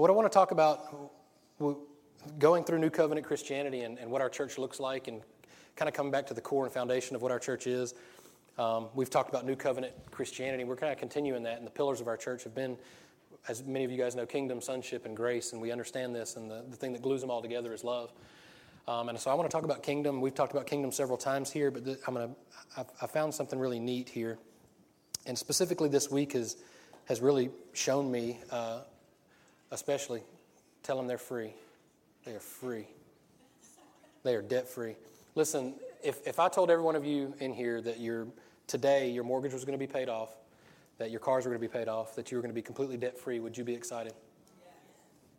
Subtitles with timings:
[0.00, 1.10] what I want to talk about,
[2.38, 5.20] going through New Covenant Christianity and, and what our church looks like, and
[5.76, 7.94] kind of coming back to the core and foundation of what our church is.
[8.58, 10.64] Um, we've talked about New Covenant Christianity.
[10.64, 12.78] We're kind of continuing that, and the pillars of our church have been,
[13.46, 16.50] as many of you guys know, kingdom, sonship, and grace, and we understand this, and
[16.50, 18.10] the, the thing that glues them all together is love.
[18.88, 20.22] Um, and so I want to talk about kingdom.
[20.22, 22.34] We've talked about kingdom several times here, but I'm going
[22.76, 24.38] to, I found something really neat here.
[25.26, 26.56] And specifically this week has,
[27.04, 28.80] has really shown me, uh,
[29.70, 30.22] especially,
[30.82, 31.54] tell them they're free.
[32.24, 32.86] They are free.
[34.22, 34.96] They are debt free.
[35.34, 38.26] Listen, if, if I told every one of you in here that your,
[38.66, 40.30] today your mortgage was going to be paid off,
[40.98, 42.62] that your cars were going to be paid off, that you were going to be
[42.62, 44.12] completely debt free, would you be excited?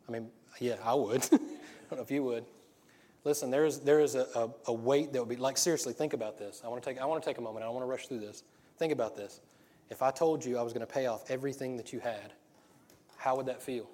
[0.07, 1.21] I mean, yeah, I would.
[1.32, 1.38] I
[1.90, 2.45] don't know if you would.
[3.23, 6.13] Listen, there is, there is a, a, a, weight that would be like, seriously, think
[6.13, 6.63] about this.
[6.66, 7.63] I want, to take, I want to take a moment.
[7.63, 8.43] I don't want to rush through this.
[8.79, 9.41] Think about this.
[9.91, 12.34] If I told you I was going to pay off everything that you had,
[13.18, 13.88] how would that feel?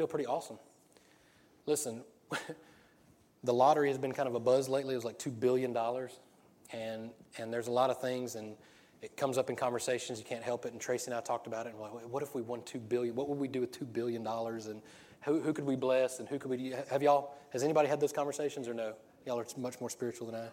[0.00, 0.58] Feel pretty awesome.
[1.66, 2.04] Listen,
[3.44, 4.94] the lottery has been kind of a buzz lately.
[4.94, 5.76] It was like $2 billion.
[6.72, 8.56] And, and there's a lot of things, and
[9.02, 10.18] it comes up in conversations.
[10.18, 10.72] You can't help it.
[10.72, 11.74] And Tracy and I talked about it.
[11.74, 13.14] And like, what if we won 2 billion?
[13.14, 14.26] What would we do with $2 billion?
[14.26, 14.80] And
[15.20, 16.18] who, who could we bless?
[16.18, 18.94] And who could we, have y'all, has anybody had those conversations or no?
[19.26, 20.48] Y'all are much more spiritual than I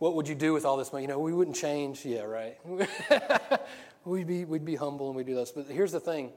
[0.00, 1.04] What would you do with all this money?
[1.04, 2.04] You know, we wouldn't change.
[2.04, 2.58] Yeah, right.
[4.04, 5.50] we'd, be, we'd be humble and we'd do this.
[5.50, 6.32] But here's the thing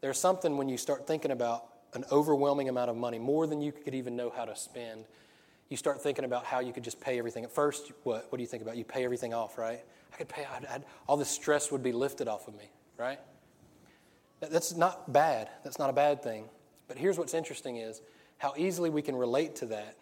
[0.00, 3.72] there's something when you start thinking about an overwhelming amount of money, more than you
[3.72, 5.04] could even know how to spend.
[5.68, 7.44] You start thinking about how you could just pay everything.
[7.44, 8.76] At first, what, what do you think about?
[8.76, 9.80] You pay everything off, right?
[10.12, 13.18] I could pay, I'd, I'd, all this stress would be lifted off of me, right?
[14.40, 15.50] That's not bad.
[15.64, 16.48] That's not a bad thing.
[16.88, 18.00] But here's what's interesting is
[18.38, 19.96] how easily we can relate to that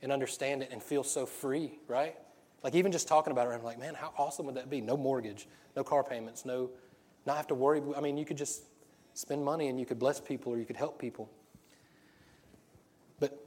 [0.00, 2.16] and understand it and feel so free, right?
[2.62, 4.80] Like even just talking about it, I'm like, man, how awesome would that be?
[4.80, 6.70] No mortgage, no car payments, no,
[7.26, 7.82] not have to worry.
[7.96, 8.62] I mean, you could just
[9.14, 11.30] spend money and you could bless people or you could help people.
[13.20, 13.44] But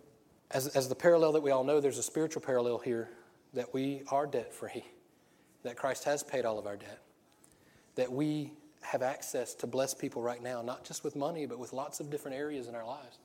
[0.51, 3.09] as, as the parallel that we all know, there's a spiritual parallel here
[3.53, 4.85] that we are debt free,
[5.63, 6.99] that Christ has paid all of our debt,
[7.95, 8.51] that we
[8.81, 12.09] have access to bless people right now, not just with money, but with lots of
[12.09, 13.17] different areas in our lives.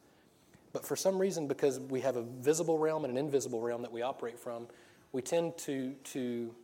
[0.73, 3.93] But for some reason, because we have a visible realm and an invisible realm that
[3.93, 4.69] we operate from,
[5.13, 6.55] we tend to, to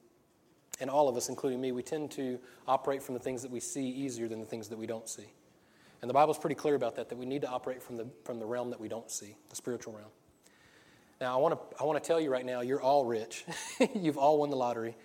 [0.80, 3.60] and all of us, including me, we tend to operate from the things that we
[3.60, 5.26] see easier than the things that we don't see.
[6.02, 8.38] And the Bible's pretty clear about that, that we need to operate from the, from
[8.38, 10.10] the realm that we don't see, the spiritual realm.
[11.20, 13.44] Now, I want to I want to tell you right now, you're all rich.
[13.94, 14.96] You've all won the lottery.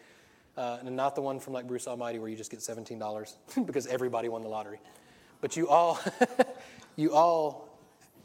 [0.58, 3.36] Uh, and not the one from like Bruce Almighty where you just get $17
[3.66, 4.82] because everybody won the lottery.
[5.40, 6.00] But you all,
[6.98, 7.70] you all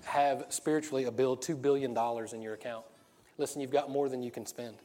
[0.04, 1.96] have spiritually a bill $2 billion
[2.32, 2.84] in your account.
[3.38, 4.76] Listen, you've got more than you can spend.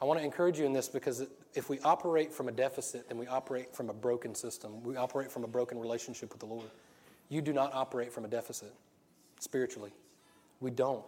[0.00, 3.18] I want to encourage you in this because if we operate from a deficit, then
[3.18, 4.82] we operate from a broken system.
[4.82, 6.70] We operate from a broken relationship with the Lord.
[7.28, 8.72] You do not operate from a deficit
[9.38, 9.92] spiritually.
[10.60, 11.04] We don't.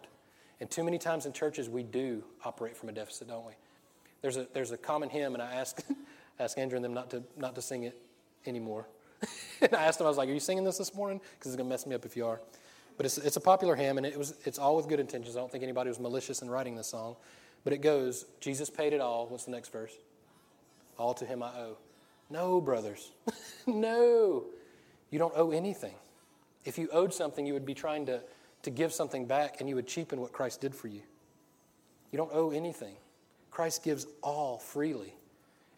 [0.61, 3.53] And too many times in churches, we do operate from a deficit, don't we?
[4.21, 5.85] There's a, there's a common hymn, and I asked,
[6.39, 7.99] asked Andrew and them not to, not to sing it
[8.47, 8.87] anymore.
[9.61, 11.21] and I asked them, I was like, Are you singing this this morning?
[11.39, 12.41] Because it's going to mess me up if you are.
[12.97, 15.35] But it's, it's a popular hymn, and it was, it's all with good intentions.
[15.35, 17.17] I don't think anybody was malicious in writing this song.
[17.65, 19.27] But it goes, Jesus paid it all.
[19.29, 19.93] What's the next verse?
[20.99, 21.79] All to him I owe.
[22.31, 23.13] No, brothers.
[23.67, 24.45] no.
[25.11, 25.95] You don't owe anything.
[26.65, 28.21] If you owed something, you would be trying to,
[28.63, 31.03] to give something back, and you would cheapen what Christ did for you.
[32.11, 32.95] You don't owe anything.
[33.51, 35.15] Christ gives all freely.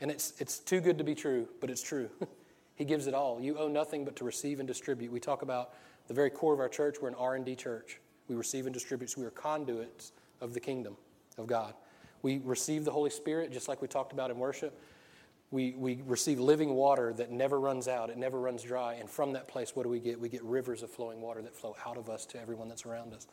[0.01, 2.09] And it's, it's too good to be true, but it's true.
[2.77, 3.41] he gives it all.
[3.41, 5.11] You owe nothing but to receive and distribute.
[5.11, 5.75] We talk about
[6.09, 6.97] the very core of our church.
[7.01, 8.01] We're an R&D church.
[8.29, 9.11] We receive and distribute.
[9.11, 10.97] So we are conduits of the kingdom
[11.39, 11.75] of God.
[12.23, 14.79] We receive the Holy Spirit, just like we talked about in worship.
[15.51, 18.95] We, we receive living water that never runs out, it never runs dry.
[18.95, 20.19] And from that place, what do we get?
[20.19, 23.13] We get rivers of flowing water that flow out of us to everyone that's around
[23.13, 23.27] us.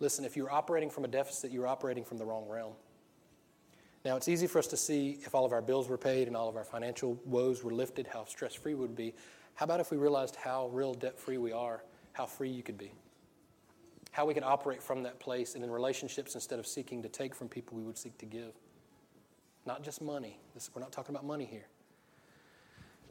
[0.00, 2.72] Listen, if you're operating from a deficit, you're operating from the wrong realm.
[4.04, 6.36] Now, it's easy for us to see if all of our bills were paid and
[6.36, 9.14] all of our financial woes were lifted, how stress free we would be.
[9.54, 12.78] How about if we realized how real debt free we are, how free you could
[12.78, 12.92] be?
[14.12, 17.34] How we could operate from that place and in relationships, instead of seeking to take
[17.34, 18.52] from people, we would seek to give.
[19.66, 20.38] Not just money.
[20.54, 21.66] This, we're not talking about money here.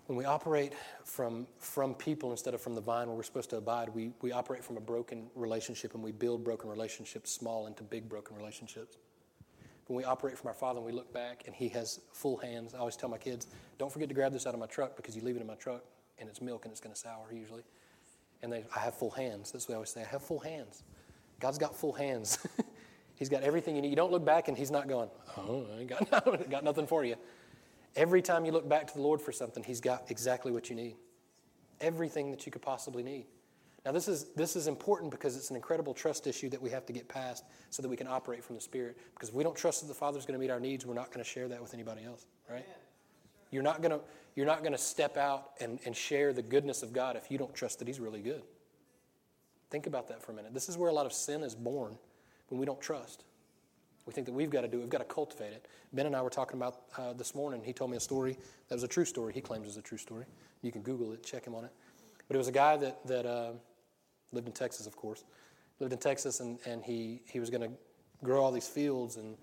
[0.05, 3.57] When we operate from, from people instead of from the vine where we're supposed to
[3.57, 7.83] abide, we, we operate from a broken relationship and we build broken relationships small into
[7.83, 8.97] big broken relationships
[9.91, 12.73] when we operate from our Father and we look back and He has full hands.
[12.73, 15.17] I always tell my kids, don't forget to grab this out of my truck because
[15.17, 15.83] you leave it in my truck
[16.17, 17.63] and it's milk and it's going to sour usually.
[18.41, 19.51] And they, I have full hands.
[19.51, 20.01] That's what I always say.
[20.01, 20.83] I have full hands.
[21.41, 22.37] God's got full hands.
[23.15, 23.89] he's got everything you need.
[23.89, 27.03] You don't look back and He's not going, oh, I ain't got, got nothing for
[27.03, 27.15] you.
[27.95, 30.75] Every time you look back to the Lord for something, He's got exactly what you
[30.75, 30.95] need.
[31.81, 33.25] everything that you could possibly need.
[33.83, 36.85] Now, this is, this is important because it's an incredible trust issue that we have
[36.85, 38.95] to get past so that we can operate from the Spirit.
[39.15, 41.07] Because if we don't trust that the Father's going to meet our needs, we're not
[41.11, 42.65] going to share that with anybody else, right?
[43.49, 43.99] You're not going to,
[44.35, 47.39] you're not going to step out and, and share the goodness of God if you
[47.39, 48.43] don't trust that He's really good.
[49.71, 50.53] Think about that for a minute.
[50.53, 51.97] This is where a lot of sin is born
[52.49, 53.23] when we don't trust.
[54.05, 55.67] We think that we've got to do it, we've got to cultivate it.
[55.93, 57.61] Ben and I were talking about uh, this morning.
[57.63, 58.37] He told me a story
[58.67, 59.33] that was a true story.
[59.33, 60.25] He claims is a true story.
[60.61, 61.71] You can Google it, check him on it.
[62.27, 63.51] But it was a guy that, that uh,
[64.33, 65.23] lived in Texas, of course.
[65.79, 67.71] Lived in Texas, and, and he, he was going to
[68.23, 69.37] grow all these fields and,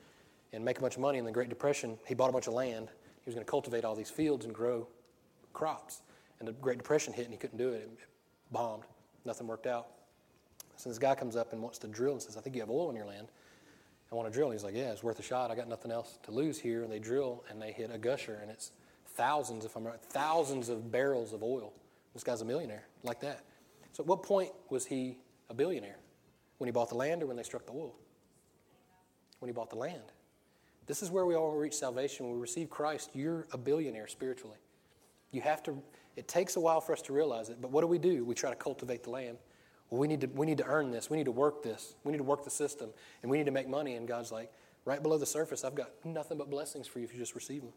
[0.52, 1.98] and make a bunch of money in the Great Depression.
[2.06, 2.88] He bought a bunch of land.
[3.24, 4.88] He was going to cultivate all these fields and grow
[5.52, 6.02] crops.
[6.38, 7.82] And the Great Depression hit, and he couldn't do it.
[7.82, 7.98] It
[8.52, 8.84] bombed.
[9.24, 9.88] Nothing worked out.
[10.78, 12.70] So this guy comes up and wants to drill and says, I think you have
[12.70, 13.28] oil in your land.
[14.10, 14.46] I want to drill.
[14.46, 15.50] And he's like, Yeah, it's worth a shot.
[15.50, 16.84] I got nothing else to lose here.
[16.84, 18.70] And they drill and they hit a gusher, and it's
[19.16, 21.72] thousands, if I'm right, thousands of barrels of oil.
[22.14, 23.44] This guy's a millionaire, like that.
[23.92, 25.18] So, at what point was he
[25.50, 25.98] a billionaire?
[26.58, 27.94] When he bought the land or when they struck the oil?
[29.40, 30.02] When he bought the land.
[30.86, 32.26] This is where we all reach salvation.
[32.26, 34.58] When we receive Christ, you're a billionaire spiritually.
[35.32, 35.82] You have to,
[36.16, 38.24] it takes a while for us to realize it, but what do we do?
[38.24, 39.38] We try to cultivate the land.
[39.90, 41.08] Well, we need, to, we need to earn this.
[41.08, 41.94] We need to work this.
[42.04, 42.90] We need to work the system.
[43.22, 43.94] And we need to make money.
[43.94, 44.52] And God's like,
[44.84, 47.62] right below the surface, I've got nothing but blessings for you if you just receive
[47.62, 47.72] them.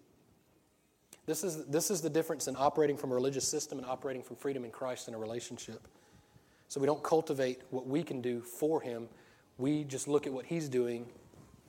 [1.26, 4.36] This is, this is the difference in operating from a religious system and operating from
[4.36, 5.88] freedom in Christ in a relationship.
[6.68, 9.08] So we don't cultivate what we can do for Him.
[9.58, 11.06] We just look at what He's doing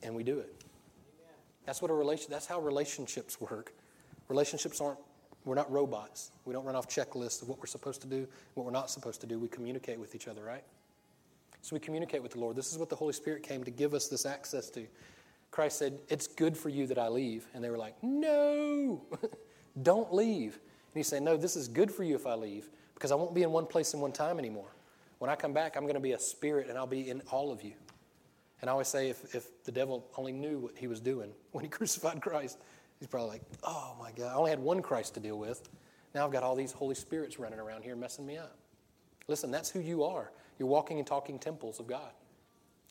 [0.01, 0.53] and we do it.
[1.65, 2.27] That's what a relation.
[2.29, 3.73] That's how relationships work.
[4.27, 4.99] Relationships aren't.
[5.45, 6.31] We're not robots.
[6.45, 9.21] We don't run off checklists of what we're supposed to do, what we're not supposed
[9.21, 9.37] to do.
[9.37, 10.63] We communicate with each other, right?
[11.61, 12.55] So we communicate with the Lord.
[12.55, 14.85] This is what the Holy Spirit came to give us this access to.
[15.51, 17.45] Christ said, It's good for you that I leave.
[17.53, 19.01] And they were like, No,
[19.81, 20.53] don't leave.
[20.53, 23.33] And he said, No, this is good for you if I leave because I won't
[23.33, 24.73] be in one place in one time anymore.
[25.19, 27.51] When I come back, I'm going to be a spirit and I'll be in all
[27.51, 27.73] of you.
[28.61, 31.63] And I always say, if, if the devil only knew what he was doing when
[31.63, 32.57] he crucified Christ,
[33.03, 35.67] he's probably like, oh my God, I only had one Christ to deal with.
[36.15, 38.55] Now I've got all these Holy Spirits running around here messing me up.
[39.27, 40.31] Listen, that's who you are.
[40.57, 42.11] You're walking and talking temples of God.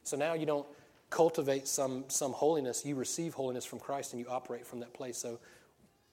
[0.03, 0.67] So now you don't
[1.09, 5.17] cultivate some, some holiness, you receive holiness from Christ and you operate from that place.
[5.17, 5.41] So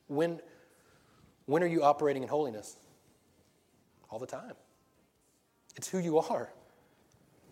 [0.07, 0.39] when,
[1.45, 2.77] when are you operating in holiness?
[4.09, 4.53] All the time.
[5.75, 6.53] It's who you are.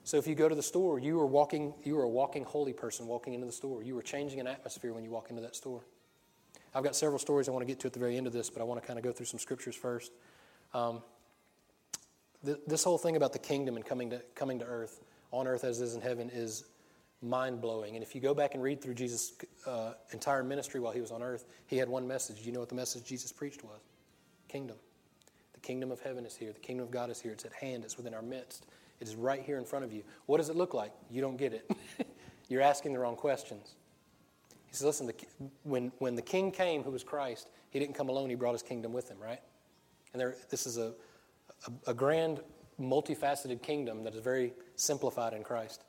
[0.06, 2.72] So if you go to the store, you are walking, you are a walking holy
[2.72, 3.84] person walking into the store.
[3.84, 5.84] You are changing an atmosphere when you walk into that store.
[6.78, 8.52] I've got several stories I want to get to at the very end of this,
[8.52, 10.12] but I want to kind of go through some scriptures first.
[10.76, 11.02] Um,
[12.46, 15.02] th- this whole thing about the kingdom and coming to, coming to earth,
[15.32, 16.66] on earth as it is in heaven, is
[17.24, 17.96] mind blowing.
[17.96, 19.34] And if you go back and read through Jesus'
[19.66, 22.42] uh, entire ministry while he was on earth, he had one message.
[22.42, 23.80] Do you know what the message Jesus preached was?
[24.48, 24.78] Kingdom.
[25.54, 26.54] The kingdom of heaven is here.
[26.54, 27.32] The kingdom of God is here.
[27.32, 27.86] It's at hand.
[27.86, 28.68] It's within our midst.
[29.00, 30.04] It is right here in front of you.
[30.28, 30.92] What does it look like?
[31.10, 31.72] You don't get it.
[32.50, 33.74] You're asking the wrong questions.
[34.70, 35.16] He says, listen, the,
[35.64, 38.30] when, when the king came, who was Christ, he didn't come alone.
[38.30, 39.42] He brought his kingdom with him, right?
[40.14, 40.94] And there, this is a,
[41.68, 42.42] a, a grand,
[42.80, 45.84] multifaceted kingdom that is very simplified in Christ.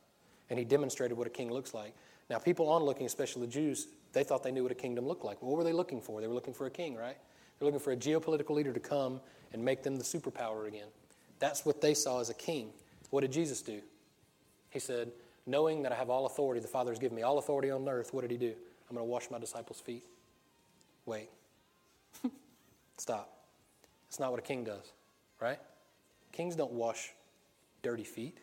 [0.50, 1.94] And he demonstrated what a king looks like.
[2.30, 5.24] Now, people on looking, especially the Jews, they thought they knew what a kingdom looked
[5.24, 5.42] like.
[5.42, 6.20] What were they looking for?
[6.20, 7.16] They were looking for a king, right?
[7.58, 9.20] They're looking for a geopolitical leader to come
[9.52, 10.88] and make them the superpower again.
[11.38, 12.70] That's what they saw as a king.
[13.10, 13.80] What did Jesus do?
[14.70, 15.10] He said,
[15.46, 18.12] Knowing that I have all authority, the Father has given me all authority on earth,
[18.12, 18.54] what did he do?
[18.88, 20.04] I'm going to wash my disciples' feet.
[21.04, 21.30] Wait.
[22.96, 23.30] Stop.
[24.08, 24.92] It's not what a king does,
[25.40, 25.58] right?
[26.32, 27.12] Kings don't wash
[27.82, 28.38] dirty feet,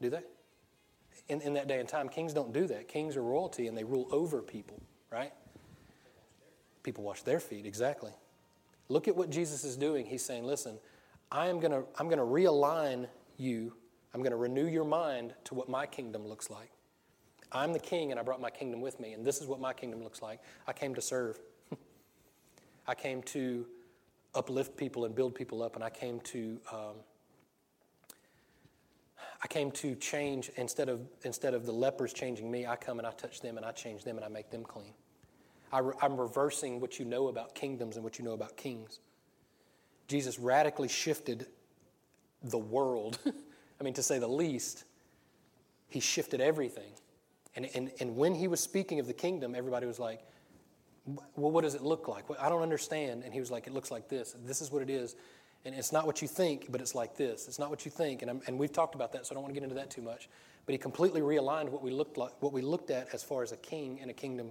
[0.00, 0.22] do they?
[1.28, 2.88] In, in that day and time, kings don't do that.
[2.88, 4.80] Kings are royalty and they rule over people,
[5.10, 5.32] right?
[6.82, 8.12] People wash their feet, exactly.
[8.88, 10.04] Look at what Jesus is doing.
[10.06, 10.78] He's saying, listen,
[11.30, 13.06] I am going to I'm going to realign
[13.38, 13.72] you.
[14.12, 16.70] I'm going to renew your mind to what my kingdom looks like.
[17.52, 19.72] I'm the king and I brought my kingdom with me, and this is what my
[19.72, 20.40] kingdom looks like.
[20.66, 21.38] I came to serve.
[22.86, 23.66] I came to
[24.34, 26.94] uplift people and build people up, and I came to um,
[29.42, 32.66] I came to change instead of instead of the lepers changing me.
[32.66, 34.94] I come and I touch them and I change them and I make them clean.
[35.72, 39.00] I am reversing what you know about kingdoms and what you know about kings.
[40.08, 41.46] Jesus radically shifted
[42.42, 43.18] the world.
[43.80, 44.84] I mean, to say the least,
[45.88, 46.92] he shifted everything.
[47.56, 50.20] And, and, and when he was speaking of the kingdom, everybody was like,
[51.06, 52.24] well, what does it look like?
[52.40, 53.22] I don't understand.
[53.24, 54.34] And he was like, it looks like this.
[54.44, 55.14] This is what it is.
[55.64, 57.46] And it's not what you think, but it's like this.
[57.48, 58.22] It's not what you think.
[58.22, 60.02] And, and we've talked about that, so I don't want to get into that too
[60.02, 60.28] much.
[60.66, 63.52] But he completely realigned what we, looked like, what we looked at as far as
[63.52, 64.50] a king and a kingdom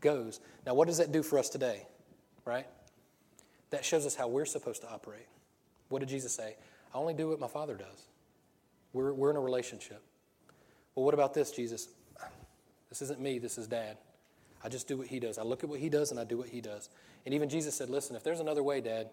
[0.00, 0.40] goes.
[0.66, 1.86] Now, what does that do for us today?
[2.44, 2.66] Right?
[3.70, 5.26] That shows us how we're supposed to operate.
[5.88, 6.56] What did Jesus say?
[6.94, 8.06] I only do what my Father does.
[8.92, 10.02] We're, we're in a relationship.
[10.94, 11.88] Well, what about this, Jesus?
[12.92, 13.96] This isn't me, this is Dad.
[14.62, 15.38] I just do what He does.
[15.38, 16.90] I look at what He does and I do what He does.
[17.24, 19.08] And even Jesus said, Listen, if there's another way, Dad,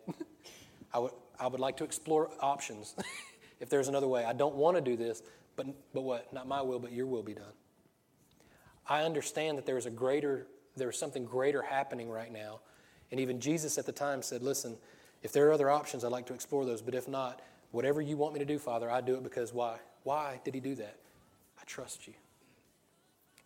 [0.93, 2.93] I would, I would like to explore options.
[3.61, 5.23] if there's another way, I don't want to do this,
[5.55, 6.33] but, but what?
[6.33, 7.53] Not my will, but your will be done.
[8.85, 10.45] I understand that there's a greater,
[10.75, 12.59] there's something greater happening right now.
[13.11, 14.75] And even Jesus at the time said, Listen,
[15.23, 16.81] if there are other options, I'd like to explore those.
[16.81, 19.77] But if not, whatever you want me to do, Father, I do it because why?
[20.03, 20.97] Why did he do that?
[21.57, 22.13] I trust you.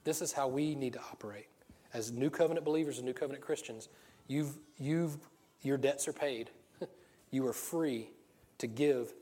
[0.04, 1.48] This is how we need to operate.
[1.94, 3.90] As new covenant believers and new covenant Christians,
[4.28, 5.18] you've, you've,
[5.62, 6.50] your debts are paid.
[7.32, 8.10] you are free
[8.58, 9.14] to give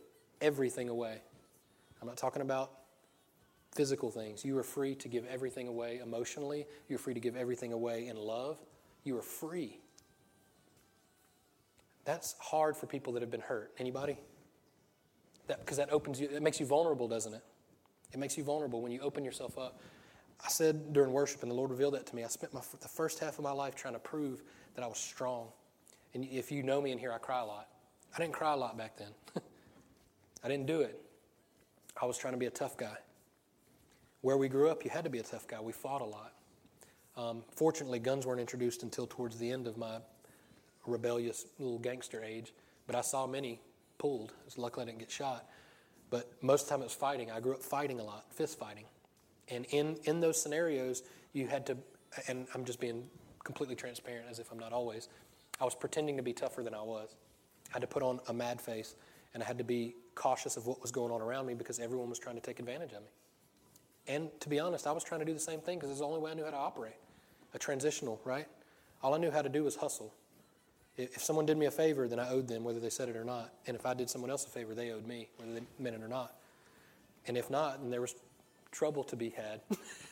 [0.42, 1.22] everything away.
[2.02, 2.72] I'm not talking about
[3.74, 4.44] physical things.
[4.44, 6.66] You are free to give everything away emotionally.
[6.90, 8.58] You're free to give everything away in love.
[9.04, 9.80] You are free.
[12.06, 13.72] That's hard for people that have been hurt.
[13.78, 14.18] Anybody?
[15.48, 17.44] Because that, that opens you, it makes you vulnerable, doesn't it?
[18.14, 19.80] It makes you vulnerable when you open yourself up.
[20.44, 22.24] I said during worship, and the Lord revealed that to me.
[22.24, 24.42] I spent my, the first half of my life trying to prove
[24.76, 25.48] that I was strong.
[26.14, 27.68] And if you know me in here, I cry a lot.
[28.16, 29.12] I didn't cry a lot back then.
[30.44, 31.00] I didn't do it.
[32.02, 32.98] I was trying to be a tough guy.
[34.22, 35.60] Where we grew up, you had to be a tough guy.
[35.60, 36.34] We fought a lot.
[37.18, 39.98] Um, fortunately, guns weren't introduced until towards the end of my
[40.86, 42.54] rebellious little gangster age,
[42.88, 43.60] but I saw many
[43.98, 44.34] pulled.
[44.58, 45.46] Luckily I didn't get shot.
[46.10, 47.32] But most of the time it was fighting.
[47.32, 48.86] I grew up fighting a lot, fist fighting.
[49.50, 51.78] And in, in those scenarios, you had to,
[52.28, 53.04] and I'm just being
[53.44, 55.10] completely transparent as if I'm not always,
[55.60, 57.16] I was pretending to be tougher than I was.
[57.70, 58.96] I had to put on a mad face,
[59.34, 62.10] and I had to be cautious of what was going on around me because everyone
[62.10, 63.08] was trying to take advantage of me.
[64.08, 66.06] And to be honest, I was trying to do the same thing because it's the
[66.06, 66.96] only way I knew how to operate.
[67.54, 68.48] A transitional, right?
[69.04, 70.14] All I knew how to do was hustle.
[70.98, 73.24] If someone did me a favor, then I owed them, whether they said it or
[73.24, 73.54] not.
[73.68, 76.04] And if I did someone else a favor, they owed me, whether they meant it
[76.04, 76.36] or not.
[77.28, 78.16] And if not, then there was
[78.72, 79.62] trouble to be had.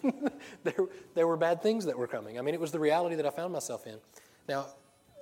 [0.63, 0.75] there,
[1.15, 2.37] there were bad things that were coming.
[2.37, 3.95] I mean, it was the reality that I found myself in.
[4.47, 4.67] Now,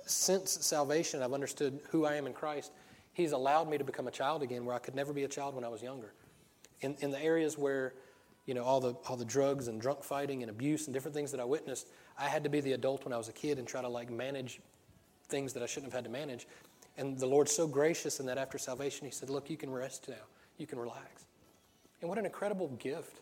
[0.06, 2.72] since salvation, I've understood who I am in Christ.
[3.12, 5.54] He's allowed me to become a child again where I could never be a child
[5.54, 6.12] when I was younger.
[6.80, 7.94] In, in the areas where,
[8.46, 11.30] you know, all the, all the drugs and drunk fighting and abuse and different things
[11.32, 13.66] that I witnessed, I had to be the adult when I was a kid and
[13.66, 14.60] try to like manage
[15.28, 16.46] things that I shouldn't have had to manage.
[16.96, 20.08] And the Lord's so gracious in that after salvation, He said, Look, you can rest
[20.08, 20.16] now.
[20.56, 21.26] You can relax.
[22.00, 23.20] And what an incredible gift.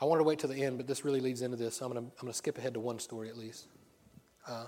[0.00, 1.76] I wanted to wait till the end, but this really leads into this.
[1.76, 3.66] So I'm going to, skip ahead to one story at least.
[4.46, 4.66] Uh,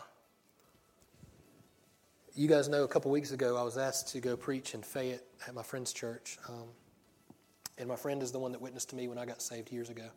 [2.34, 5.24] you guys know a couple weeks ago I was asked to go preach in Fayette
[5.46, 6.38] at my friend's church.
[6.48, 6.68] Um,
[7.76, 9.90] and my friend is the one that witnessed to me when I got saved years
[9.90, 10.08] ago.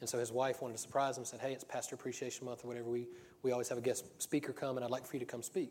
[0.00, 2.64] And so his wife wanted to surprise him and said, Hey, it's Pastor Appreciation Month
[2.64, 2.88] or whatever.
[2.88, 3.06] We,
[3.42, 5.70] we always have a guest speaker come, and I'd like for you to come speak.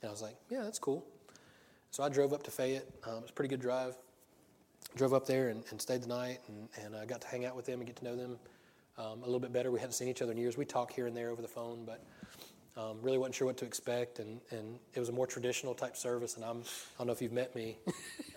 [0.00, 1.06] And I was like, Yeah, that's cool.
[1.90, 2.86] So I drove up to Fayette.
[3.04, 3.96] Um, it was a pretty good drive.
[4.94, 7.56] Drove up there and, and stayed the night, and, and I got to hang out
[7.56, 8.38] with them and get to know them
[8.98, 9.70] um, a little bit better.
[9.70, 10.56] We hadn't seen each other in years.
[10.56, 12.04] We talk here and there over the phone, but
[12.76, 14.18] um, really wasn't sure what to expect.
[14.18, 17.22] And, and it was a more traditional type service, and I'm, I don't know if
[17.22, 17.78] you've met me,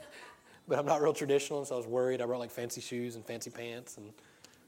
[0.68, 2.22] but I'm not real traditional, and so I was worried.
[2.22, 4.14] I brought like fancy shoes and fancy pants and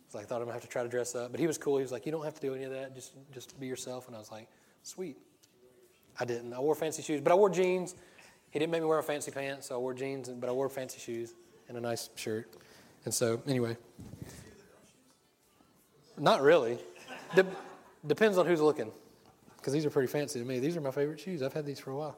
[0.10, 1.32] so I thought I'm gonna have to try to dress up.
[1.32, 1.78] But he was cool.
[1.78, 2.96] He was like, "You don't have to do any of that.
[2.96, 4.48] Just just be yourself." And I was like,
[4.84, 5.18] "Sweet."
[6.20, 6.54] I didn't.
[6.54, 7.94] I wore fancy shoes, but I wore jeans.
[8.50, 11.00] He didn't make me wear fancy pants, so I wore jeans, but I wore fancy
[11.00, 11.34] shoes
[11.68, 12.50] and a nice shirt.
[13.06, 13.78] And so, anyway,
[16.18, 16.78] not really.
[17.36, 17.46] De-
[18.06, 18.92] depends on who's looking,
[19.58, 20.60] because these are pretty fancy to me.
[20.60, 21.42] These are my favorite shoes.
[21.42, 22.18] I've had these for a while.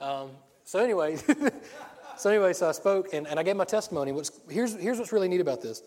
[0.00, 0.30] Um,
[0.64, 1.16] so anyway,
[2.16, 4.12] so anyway, so I spoke and, and I gave my testimony.
[4.12, 5.82] What's, here's here's what's really neat about this.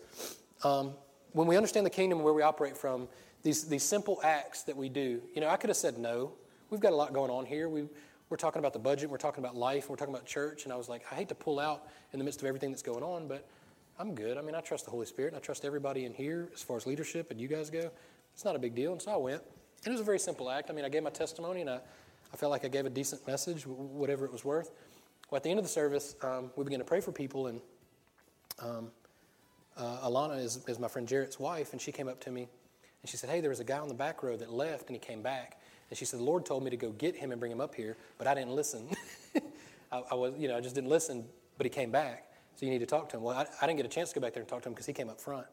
[0.64, 0.94] Um,
[1.32, 3.08] when we understand the kingdom where we operate from,
[3.42, 6.32] these, these simple acts that we do, you know, I could have said no.
[6.70, 7.68] We've got a lot going on here.
[7.68, 7.88] We,
[8.28, 10.64] we're talking about the budget, we're talking about life, we're talking about church.
[10.64, 12.82] And I was like, I hate to pull out in the midst of everything that's
[12.82, 13.46] going on, but
[13.98, 14.36] I'm good.
[14.36, 16.76] I mean, I trust the Holy Spirit, and I trust everybody in here as far
[16.76, 17.90] as leadership and you guys go.
[18.34, 18.92] It's not a big deal.
[18.92, 19.42] And so I went.
[19.84, 20.70] And it was a very simple act.
[20.70, 21.80] I mean, I gave my testimony, and I,
[22.32, 24.72] I felt like I gave a decent message, whatever it was worth.
[25.30, 27.60] Well, at the end of the service, um, we began to pray for people, and
[28.58, 28.90] um,
[29.76, 32.48] uh, Alana is, is my friend Jarrett's wife, and she came up to me
[33.06, 34.96] and she said, Hey, there was a guy on the back row that left and
[34.96, 35.60] he came back.
[35.90, 37.74] And she said, The Lord told me to go get him and bring him up
[37.74, 38.88] here, but I didn't listen.
[39.92, 41.24] I, I, was, you know, I just didn't listen,
[41.56, 42.24] but he came back.
[42.56, 43.22] So you need to talk to him.
[43.22, 44.72] Well, I, I didn't get a chance to go back there and talk to him
[44.72, 45.46] because he came up front.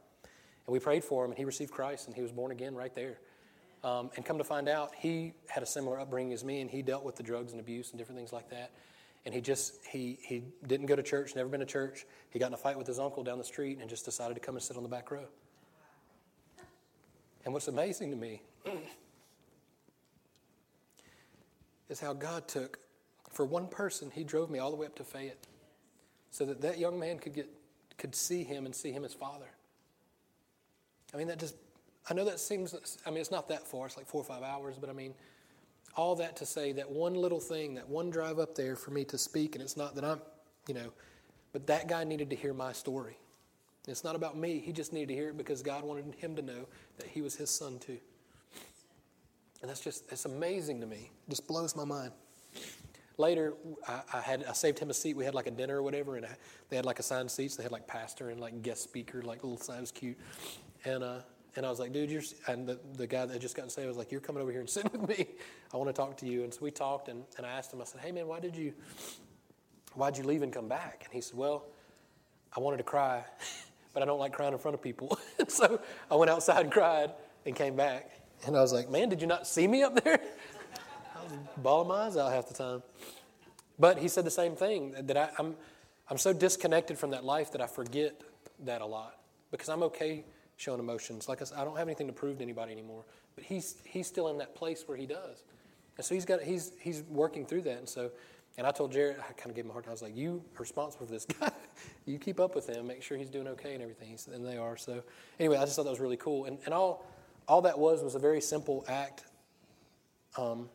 [0.65, 2.93] And we prayed for him, and he received Christ, and he was born again right
[2.95, 3.17] there.
[3.83, 6.81] Um, and come to find out, he had a similar upbringing as me, and he
[6.81, 8.71] dealt with the drugs and abuse and different things like that
[9.25, 12.47] and he just he he didn't go to church never been to church he got
[12.47, 14.63] in a fight with his uncle down the street and just decided to come and
[14.63, 15.25] sit on the back row
[17.45, 18.41] and what's amazing to me
[21.93, 22.79] is how God took,
[23.29, 25.47] for one person, He drove me all the way up to Fayette
[26.31, 27.47] so that that young man could, get,
[27.97, 29.45] could see Him and see Him as Father.
[31.13, 31.55] I mean, that just,
[32.09, 34.41] I know that seems, I mean, it's not that far, it's like four or five
[34.41, 35.13] hours, but I mean,
[35.95, 39.05] all that to say that one little thing, that one drive up there for me
[39.05, 40.19] to speak, and it's not that I'm,
[40.67, 40.91] you know,
[41.51, 43.17] but that guy needed to hear my story.
[43.87, 44.59] It's not about me.
[44.59, 47.35] He just needed to hear it because God wanted him to know that he was
[47.35, 47.99] his son too.
[49.63, 51.09] And that's just, it's amazing to me.
[51.25, 52.11] It just blows my mind.
[53.17, 53.53] Later,
[53.87, 55.15] I, I, had I saved him a seat.
[55.15, 56.35] We had like a dinner or whatever, and I,
[56.69, 57.55] they had like assigned seats.
[57.55, 59.77] They had like pastor and like guest speaker, like little sign.
[59.77, 60.17] It was cute.
[60.83, 61.19] And uh,
[61.55, 62.23] and I was like, dude, you're.
[62.47, 64.69] And the, the guy that just got saved was like, you're coming over here and
[64.69, 65.27] sitting with me.
[65.73, 66.43] I want to talk to you.
[66.43, 67.79] And so we talked, and, and I asked him.
[67.79, 68.73] I said, hey man, why did you,
[69.93, 71.03] why'd you leave and come back?
[71.05, 71.67] And he said, well,
[72.55, 73.23] I wanted to cry,
[73.93, 75.17] but I don't like crying in front of people.
[75.47, 75.79] so
[76.11, 77.11] I went outside and cried
[77.45, 78.11] and came back.
[78.45, 80.19] And I was like, man, did you not see me up there?
[81.15, 82.83] I was bawling my eyes out half the time.
[83.79, 85.55] But he said the same thing that I, I'm,
[86.09, 88.21] I'm so disconnected from that life that I forget
[88.65, 89.17] that a lot
[89.51, 90.25] because I'm okay
[90.57, 91.27] showing emotions.
[91.27, 93.03] Like I said, I don't have anything to prove to anybody anymore.
[93.35, 95.43] But he's, he's still in that place where he does.
[95.97, 97.77] And so he's got he's he's working through that.
[97.77, 98.11] And so
[98.57, 99.91] and I told Jared, I kind of gave him a hard time.
[99.91, 101.51] I was like, "You are responsible for this guy.
[102.05, 104.77] you keep up with him, make sure he's doing okay and everything." And they are.
[104.77, 105.03] So
[105.39, 106.45] anyway, I just thought that was really cool.
[106.45, 107.05] And and all
[107.47, 109.23] all that was was a very simple act
[110.37, 110.69] um,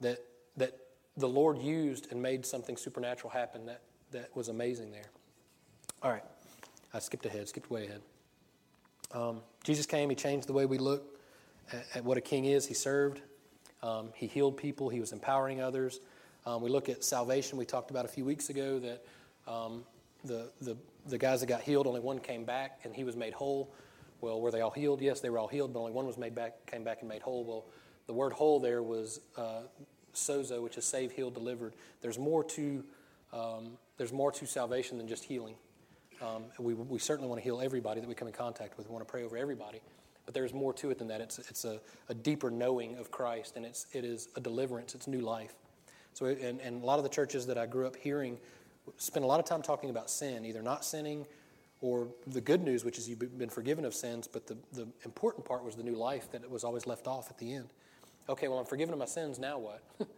[0.00, 0.18] that
[0.56, 0.72] that
[1.16, 3.80] the Lord used and made something supernatural happen that
[4.12, 5.08] that was amazing there.
[6.02, 6.24] All right,
[6.92, 8.02] I skipped ahead, skipped way ahead.
[9.12, 10.10] Um, Jesus came.
[10.10, 11.18] He changed the way we look
[11.72, 12.66] at, at what a king is.
[12.66, 13.20] He served.
[13.82, 14.88] Um, he healed people.
[14.88, 16.00] He was empowering others.
[16.46, 17.58] Um, we look at salvation.
[17.58, 19.04] We talked about a few weeks ago that
[19.46, 19.84] um,
[20.24, 20.76] the, the,
[21.06, 23.72] the guys that got healed, only one came back and he was made whole.
[24.24, 25.02] Well, were they all healed?
[25.02, 27.20] Yes, they were all healed, but only one was made back, came back and made
[27.20, 27.44] whole.
[27.44, 27.66] Well,
[28.06, 29.60] the word whole there was uh,
[30.14, 31.74] sozo, which is save, healed, delivered.
[32.00, 32.82] There's more to
[33.34, 35.56] um, there's more to salvation than just healing.
[36.22, 38.88] Um, we, we certainly want to heal everybody that we come in contact with.
[38.88, 39.80] We want to pray over everybody.
[40.24, 41.20] But there's more to it than that.
[41.20, 45.06] It's, it's a, a deeper knowing of Christ, and it's, it is a deliverance, it's
[45.06, 45.54] new life.
[46.14, 48.38] So, and, and a lot of the churches that I grew up hearing
[48.96, 51.26] spend a lot of time talking about sin, either not sinning
[51.84, 55.44] or the good news, which is you've been forgiven of sins, but the, the important
[55.44, 57.68] part was the new life that it was always left off at the end.
[58.26, 59.82] Okay, well, I'm forgiven of my sins, now what?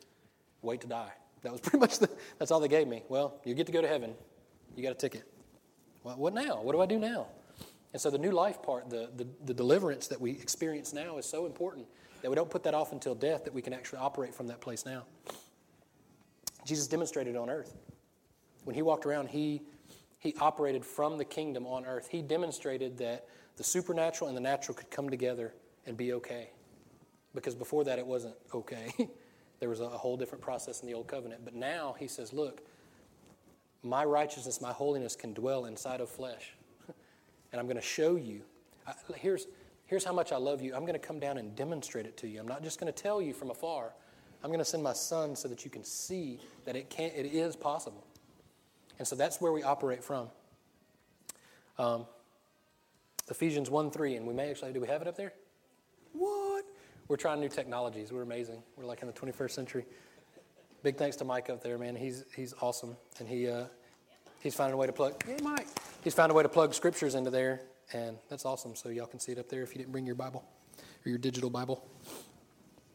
[0.63, 1.11] Wait to die.
[1.43, 3.03] That was pretty much the, that's all they gave me.
[3.09, 4.15] Well, you get to go to heaven.
[4.77, 5.25] You got a ticket.
[6.05, 6.63] Well, what now?
[6.63, 7.27] What do I do now?
[7.93, 11.27] And so the new life part, the, the, the deliverance that we experience now is
[11.27, 11.89] so important
[12.23, 14.61] that we don't put that off until death, that we can actually operate from that
[14.61, 15.03] place now.
[16.65, 17.75] Jesus demonstrated on earth.
[18.63, 19.63] When he walked around, he,
[20.27, 22.09] he operated from the kingdom on earth.
[22.11, 25.55] He demonstrated that the supernatural and the natural could come together
[25.87, 26.51] and be okay.
[27.33, 28.93] Because before that, it wasn't okay.
[29.61, 31.43] there was a whole different process in the old covenant.
[31.45, 32.63] But now he says, look,
[33.85, 36.55] my righteousness, my holiness can dwell inside of flesh.
[37.53, 38.43] and I'm going to show you.
[39.15, 39.47] here's,
[39.85, 40.75] here's how much I love you.
[40.75, 42.41] I'm going to come down and demonstrate it to you.
[42.41, 43.93] I'm not just going to tell you from afar.
[44.43, 47.27] I'm going to send my son so that you can see that it, can, it
[47.27, 48.05] is possible.
[48.99, 50.29] And so that's where we operate from.
[51.79, 52.07] Um,
[53.29, 55.33] Ephesians 1 3, and we may actually, do we have it up there?
[56.13, 56.65] What?
[57.09, 58.13] We're trying new technologies.
[58.13, 58.63] We're amazing.
[58.77, 59.85] We're like in the 21st century.
[60.83, 61.97] Big thanks to Mike up there, man.
[61.97, 62.97] He's, he's awesome.
[63.19, 63.65] And he, uh,
[64.41, 65.67] he's found a way to plug, hey, Mike.
[66.03, 68.77] He's found a way to plug scriptures into there, and that's awesome.
[68.77, 70.45] So y'all can see it up there if you didn't bring your Bible
[71.05, 71.85] or your digital Bible.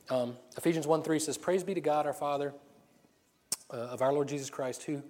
[0.10, 2.54] Um, Ephesians 1 3 says, Praise be to God our Father
[3.74, 5.02] uh, of our Lord Jesus Christ, who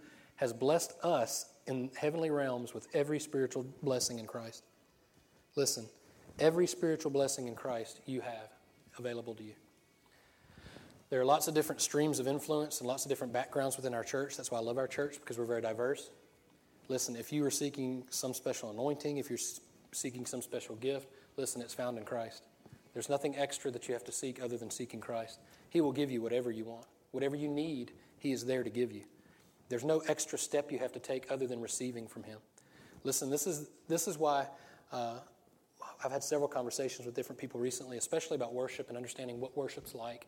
[0.41, 4.63] has blessed us in heavenly realms with every spiritual blessing in Christ.
[5.55, 5.85] Listen,
[6.39, 8.49] every spiritual blessing in Christ you have
[8.97, 9.53] available to you.
[11.11, 14.03] There are lots of different streams of influence and lots of different backgrounds within our
[14.03, 14.35] church.
[14.35, 16.09] That's why I love our church because we're very diverse.
[16.87, 19.39] Listen, if you are seeking some special anointing, if you're
[19.91, 22.45] seeking some special gift, listen, it's found in Christ.
[22.93, 25.39] There's nothing extra that you have to seek other than seeking Christ.
[25.69, 26.87] He will give you whatever you want.
[27.11, 29.03] Whatever you need, He is there to give you.
[29.71, 32.39] There's no extra step you have to take other than receiving from Him.
[33.03, 34.45] Listen, this is, this is why
[34.91, 35.15] uh,
[36.03, 39.95] I've had several conversations with different people recently, especially about worship and understanding what worship's
[39.95, 40.27] like,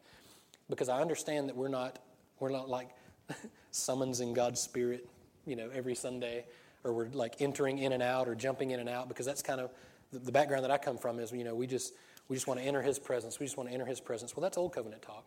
[0.70, 2.00] because I understand that we're not,
[2.40, 2.90] we're not like
[3.72, 5.10] summons in God's Spirit,
[5.46, 6.46] you know, every Sunday,
[6.86, 9.60] or we're like entering in and out or jumping in and out, because that's kind
[9.60, 9.72] of
[10.12, 11.94] the background that I come from is, you know, we just
[12.30, 13.40] we just want to enter his presence.
[13.40, 14.36] We just want to enter his presence.
[14.36, 15.26] Well, that's old covenant talk.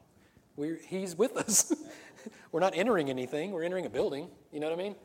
[0.57, 1.73] We're, he's with us.
[2.53, 4.29] we're not entering anything, we're entering a building.
[4.53, 4.97] You know what I mean?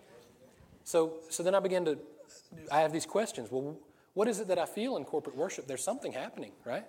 [0.84, 1.98] So, so then I began to,
[2.72, 3.50] I have these questions.
[3.52, 3.78] Well,
[4.14, 5.68] what is it that I feel in corporate worship?
[5.68, 6.86] There's something happening, right?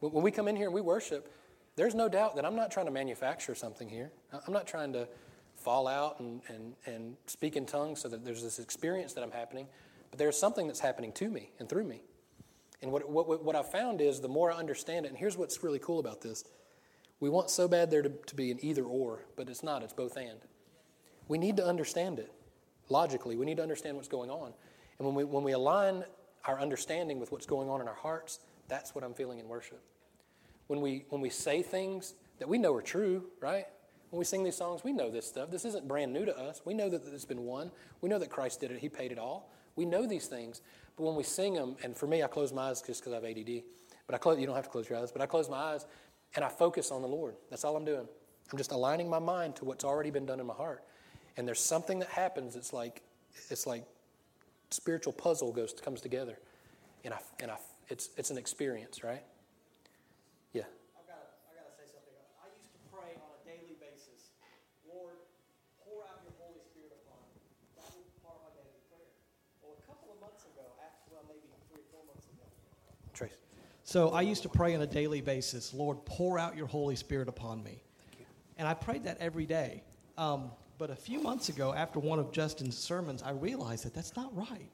[0.00, 1.30] When we come in here and we worship,
[1.76, 4.10] there's no doubt that I'm not trying to manufacture something here.
[4.32, 5.06] I'm not trying to
[5.56, 9.30] fall out and, and, and speak in tongues so that there's this experience that I'm
[9.30, 9.66] happening,
[10.10, 12.02] but there's something that's happening to me and through me.
[12.82, 15.62] And what, what, what I've found is the more I understand it, and here's what's
[15.62, 16.44] really cool about this
[17.20, 19.92] we want so bad there to, to be an either or, but it's not, it's
[19.92, 20.40] both and.
[21.28, 22.32] We need to understand it
[22.88, 24.52] logically, we need to understand what's going on.
[24.98, 26.04] And when we, when we align
[26.44, 29.80] our understanding with what's going on in our hearts, that's what I'm feeling in worship.
[30.66, 33.66] When we, when we say things that we know are true, right?
[34.10, 35.50] When we sing these songs, we know this stuff.
[35.50, 36.62] This isn't brand new to us.
[36.64, 37.70] We know that it's been won.
[38.00, 39.52] We know that Christ did it, He paid it all.
[39.76, 40.62] We know these things.
[40.96, 43.16] But when we sing them, and for me, I close my eyes just because I
[43.16, 43.62] have ADD.
[44.06, 45.86] But I close, you don't have to close your eyes, but I close my eyes
[46.36, 47.34] and I focus on the Lord.
[47.50, 48.06] That's all I'm doing.
[48.50, 50.82] I'm just aligning my mind to what's already been done in my heart.
[51.36, 52.56] And there's something that happens.
[52.56, 53.02] It's like
[53.48, 53.84] it's like
[54.70, 56.38] spiritual puzzle goes comes together,
[57.04, 57.56] and I and I
[57.88, 59.22] it's it's an experience, right?
[60.52, 60.66] Yeah.
[60.98, 62.14] I've got, I've got to say something.
[62.42, 64.34] I used to pray on a daily basis,
[64.82, 65.14] Lord,
[65.86, 67.38] pour out your Holy Spirit upon me.
[67.78, 69.10] That was part of my daily prayer.
[69.62, 72.46] Well, a couple of months ago, after, well, maybe three or four months ago.
[73.14, 73.38] Trace.
[73.90, 77.26] So I used to pray on a daily basis, Lord, pour out your Holy Spirit
[77.28, 77.82] upon me.
[78.56, 79.82] And I prayed that every day.
[80.16, 84.14] Um, but a few months ago, after one of Justin's sermons, I realized that that's
[84.14, 84.70] not right.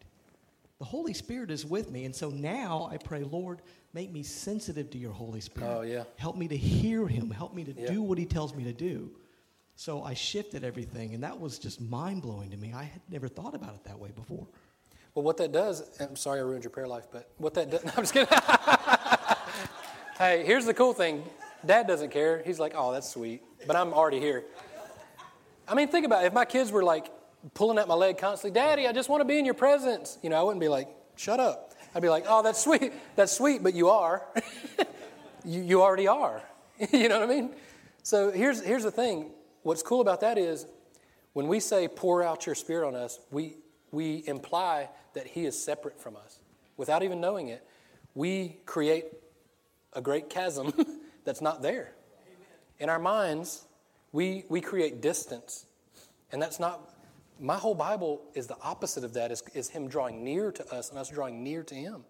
[0.81, 2.05] The Holy Spirit is with me.
[2.05, 3.63] And so now I pray, Lord,
[3.95, 5.79] make me sensitive to your Holy Spirit.
[5.79, 6.05] Oh, yeah.
[6.17, 7.31] Help me to hear him.
[7.31, 7.91] Help me to Yeah.
[7.91, 9.11] do what he tells me to do.
[9.77, 12.75] So I shifted everything, and that was just mind blowing to me.
[12.75, 14.47] I had never thought about it that way before.
[15.15, 17.83] Well, what that does, I'm sorry I ruined your prayer life, but what that does,
[17.87, 18.29] no, I'm just kidding.
[20.19, 21.25] hey, here's the cool thing
[21.65, 22.43] Dad doesn't care.
[22.45, 24.45] He's like, oh, that's sweet, but I'm already here.
[25.69, 26.29] I mean, think about it.
[26.29, 27.11] If my kids were like
[27.55, 30.31] pulling at my leg constantly, Daddy, I just want to be in your presence, you
[30.31, 31.75] know, I wouldn't be like, shut up.
[31.95, 32.93] I'd be like, oh, that's sweet.
[33.17, 34.23] That's sweet, but you are.
[35.45, 36.43] you, you already are.
[36.93, 37.51] you know what I mean?
[38.03, 39.31] So here's, here's the thing.
[39.63, 40.67] What's cool about that is
[41.33, 43.57] when we say pour out your spirit on us, we,
[43.91, 46.39] we imply that He is separate from us.
[46.77, 47.67] Without even knowing it,
[48.15, 49.07] we create
[49.97, 50.73] a great chasm
[51.25, 51.93] that's not there.
[52.79, 53.65] In our minds,
[54.13, 55.67] we, we create distance.
[56.31, 56.95] And that's not,
[57.41, 60.91] my whole Bible is the opposite of that, is, is Him drawing near to us
[60.91, 62.05] and us drawing near to Him,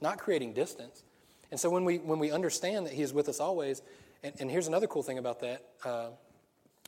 [0.00, 1.02] not creating distance.
[1.50, 3.82] And so when we, when we understand that He is with us always,
[4.22, 6.08] and, and here's another cool thing about that, uh,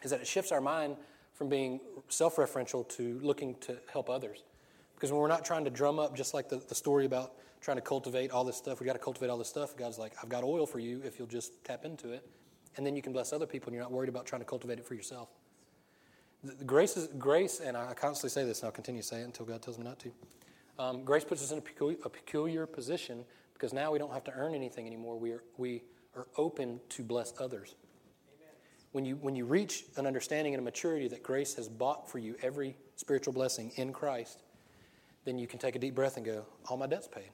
[0.02, 0.96] is that it shifts our mind
[1.34, 4.44] from being self referential to looking to help others.
[4.94, 7.32] Because when we're not trying to drum up, just like the, the story about
[7.64, 9.74] trying to cultivate all this stuff, we got to cultivate all this stuff.
[9.74, 12.28] God's like, I've got oil for you if you'll just tap into it.
[12.76, 14.78] And then you can bless other people and you're not worried about trying to cultivate
[14.78, 15.30] it for yourself.
[16.42, 19.24] The, grace, is, grace, and I constantly say this and I'll continue to say it
[19.24, 20.12] until God tells me not to.
[20.78, 23.24] Um, grace puts us in a peculiar, a peculiar position
[23.54, 25.18] because now we don't have to earn anything anymore.
[25.18, 27.76] We are, we are open to bless others.
[28.92, 32.18] When you, when you reach an understanding and a maturity that grace has bought for
[32.18, 34.42] you every spiritual blessing in Christ,
[35.24, 37.30] then you can take a deep breath and go, All my debt's paid.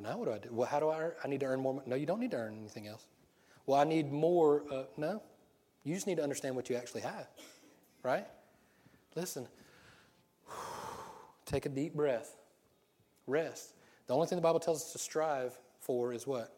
[0.00, 0.48] Well, now what do I do?
[0.50, 1.12] Well, how do I earn?
[1.22, 1.82] I need to earn more.
[1.84, 3.06] No, you don't need to earn anything else.
[3.66, 4.64] Well, I need more.
[4.70, 5.22] Uh, no,
[5.84, 7.28] you just need to understand what you actually have,
[8.02, 8.26] right?
[9.14, 9.46] Listen,
[11.44, 12.36] take a deep breath,
[13.26, 13.74] rest.
[14.06, 16.56] The only thing the Bible tells us to strive for is what?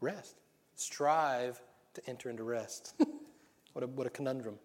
[0.00, 0.40] Rest.
[0.74, 1.60] Strive
[1.94, 2.94] to enter into rest.
[3.74, 4.58] what, a, what a conundrum.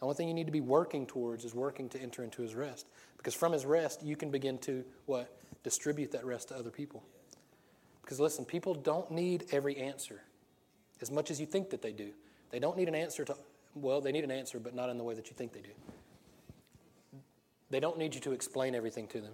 [0.00, 2.56] The only thing you need to be working towards is working to enter into his
[2.56, 2.86] rest.
[3.16, 5.38] Because from his rest, you can begin to what?
[5.62, 7.02] Distribute that rest to other people.
[8.06, 10.20] Because listen, people don't need every answer
[11.00, 12.10] as much as you think that they do.
[12.50, 13.36] They don't need an answer to,
[13.74, 17.20] well, they need an answer, but not in the way that you think they do.
[17.68, 19.32] They don't need you to explain everything to them.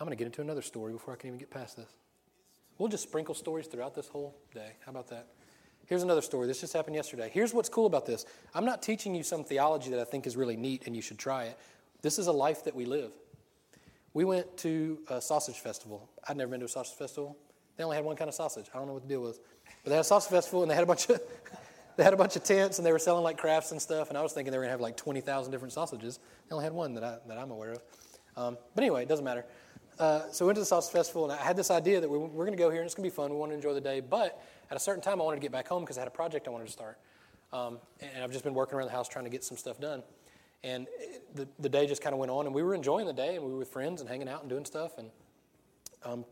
[0.00, 1.90] I'm going to get into another story before I can even get past this.
[2.78, 4.72] We'll just sprinkle stories throughout this whole day.
[4.86, 5.26] How about that?
[5.84, 6.46] Here's another story.
[6.46, 7.30] This just happened yesterday.
[7.32, 10.38] Here's what's cool about this I'm not teaching you some theology that I think is
[10.38, 11.58] really neat and you should try it.
[12.00, 13.12] This is a life that we live.
[14.14, 16.08] We went to a sausage festival.
[16.26, 17.36] I'd never been to a sausage festival.
[17.76, 18.66] They only had one kind of sausage.
[18.72, 19.40] I don't know what the deal was.
[19.82, 21.20] But they had a sausage festival and they had a bunch of
[21.96, 24.08] they had a bunch of tents and they were selling like crafts and stuff.
[24.08, 26.20] And I was thinking they were gonna have like twenty thousand different sausages.
[26.48, 27.82] They only had one that I that I'm aware of.
[28.36, 29.44] Um, but anyway, it doesn't matter.
[29.98, 32.18] Uh, so we went to the sausage festival and I had this idea that we,
[32.18, 33.30] we're to go here and it's to be fun.
[33.30, 34.00] We want to enjoy the day.
[34.00, 36.12] But at a certain time, I wanted to get back home because I had a
[36.12, 36.98] project I wanted to start.
[37.52, 40.02] Um, and I've just been working around the house trying to get some stuff done.
[40.64, 40.88] And
[41.34, 43.44] the, the day just kind of went on, and we were enjoying the day, and
[43.44, 44.98] we were with friends and hanging out and doing stuff.
[44.98, 45.10] And
[46.04, 46.24] um,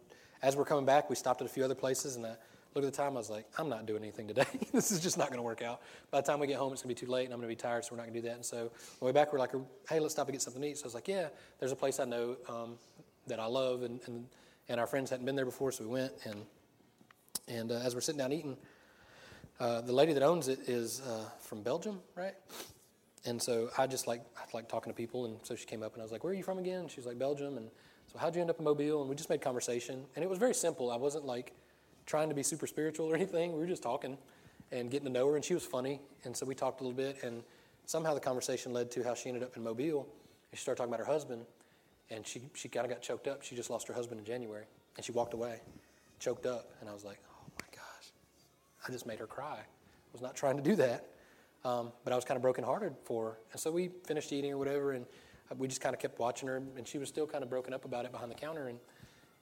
[0.42, 2.34] as we're coming back, we stopped at a few other places, and I
[2.74, 3.12] looked at the time.
[3.12, 4.46] I was like, I'm not doing anything today.
[4.72, 5.82] this is just not going to work out.
[6.10, 7.50] By the time we get home, it's going to be too late, and I'm going
[7.50, 8.36] to be tired, so we're not going to do that.
[8.36, 9.52] And so on the way back, we're like,
[9.88, 10.78] hey, let's stop and get something to eat.
[10.78, 11.28] So I was like, yeah,
[11.60, 12.78] there's a place I know um,
[13.26, 14.26] that I love, and, and,
[14.68, 16.12] and our friends hadn't been there before, so we went.
[16.24, 16.46] And
[17.48, 18.56] And uh, as we're sitting down eating,
[19.60, 22.34] uh, the lady that owns it is uh, from Belgium, right?
[23.24, 25.92] And so I just like I like talking to people, and so she came up
[25.92, 27.70] and I was like, "Where are you from again?" She was like, "Belgium." And
[28.12, 29.00] so how'd you end up in Mobile?
[29.00, 30.90] And we just made conversation, and it was very simple.
[30.90, 31.52] I wasn't like
[32.04, 33.52] trying to be super spiritual or anything.
[33.52, 34.18] We were just talking
[34.72, 36.96] and getting to know her, and she was funny, and so we talked a little
[36.96, 37.42] bit, and
[37.84, 40.08] somehow the conversation led to how she ended up in Mobile,
[40.50, 41.44] and she started talking about her husband,
[42.10, 43.42] and she she kind of got choked up.
[43.42, 44.64] She just lost her husband in January,
[44.96, 45.60] and she walked away,
[46.18, 48.10] choked up, and I was like, "Oh my gosh!"
[48.88, 49.58] I just made her cry.
[49.60, 51.06] I was not trying to do that.
[51.64, 53.38] Um, but I was kind of brokenhearted for her.
[53.52, 55.06] And so we finished eating or whatever, and
[55.58, 57.84] we just kind of kept watching her, and she was still kind of broken up
[57.84, 58.68] about it behind the counter.
[58.68, 58.78] And,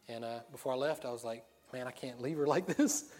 [0.08, 3.10] and uh, before I left, I was like, man, I can't leave her like this.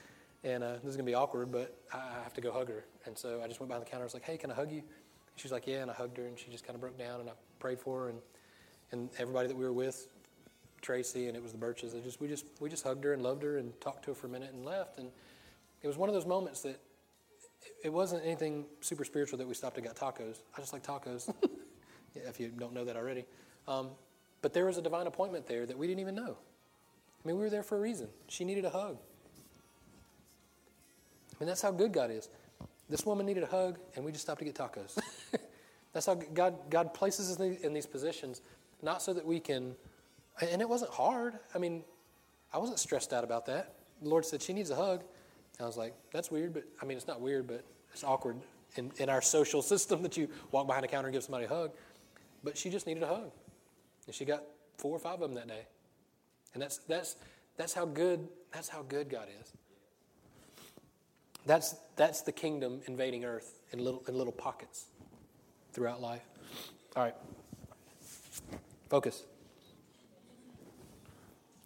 [0.42, 2.84] And uh, this is going to be awkward, but I have to go hug her.
[3.04, 4.04] And so I just went behind the counter.
[4.04, 4.78] I was like, hey, can I hug you?
[4.78, 5.82] And she was like, yeah.
[5.82, 8.04] And I hugged her, and she just kind of broke down, and I prayed for
[8.04, 8.08] her.
[8.08, 8.18] And,
[8.92, 10.08] and everybody that we were with,
[10.80, 13.22] Tracy, and it was the Birches, they just, we, just, we just hugged her and
[13.22, 14.98] loved her and talked to her for a minute and left.
[14.98, 15.10] And
[15.82, 16.80] it was one of those moments that
[17.82, 20.38] it wasn't anything super spiritual that we stopped and got tacos.
[20.56, 21.32] I just like tacos,
[22.14, 23.24] if you don't know that already.
[23.68, 23.90] Um,
[24.42, 26.36] but there was a divine appointment there that we didn't even know.
[27.22, 28.08] I mean, we were there for a reason.
[28.28, 28.96] She needed a hug.
[31.32, 32.28] I mean, that's how good God is.
[32.88, 34.98] This woman needed a hug, and we just stopped to get tacos.
[35.92, 38.42] that's how God, God places us in these positions,
[38.82, 39.74] not so that we can,
[40.40, 41.38] and it wasn't hard.
[41.54, 41.84] I mean,
[42.52, 43.74] I wasn't stressed out about that.
[44.02, 45.04] The Lord said, She needs a hug.
[45.60, 48.36] I was like, that's weird, but I mean, it's not weird, but it's awkward
[48.76, 51.48] in, in our social system that you walk behind a counter and give somebody a
[51.48, 51.72] hug.
[52.42, 53.30] But she just needed a hug.
[54.06, 54.42] And she got
[54.78, 55.66] four or five of them that day.
[56.54, 57.16] And that's, that's,
[57.56, 59.52] that's, how, good, that's how good God is.
[61.46, 64.86] That's, that's the kingdom invading earth in little, in little pockets
[65.72, 66.22] throughout life.
[66.96, 67.14] All right.
[68.88, 69.24] Focus.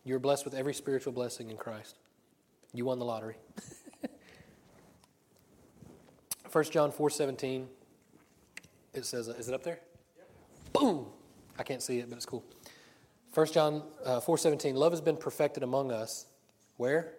[0.04, 1.96] You're blessed with every spiritual blessing in Christ.
[2.72, 3.36] You won the lottery.
[6.54, 7.66] 1 John 4.17,
[8.92, 9.80] it says, is it up there?
[10.16, 10.28] Yep.
[10.72, 11.06] Boom!
[11.58, 12.44] I can't see it, but it's cool.
[13.34, 16.26] 1 John uh, 4.17, love has been perfected among us.
[16.76, 17.14] Where?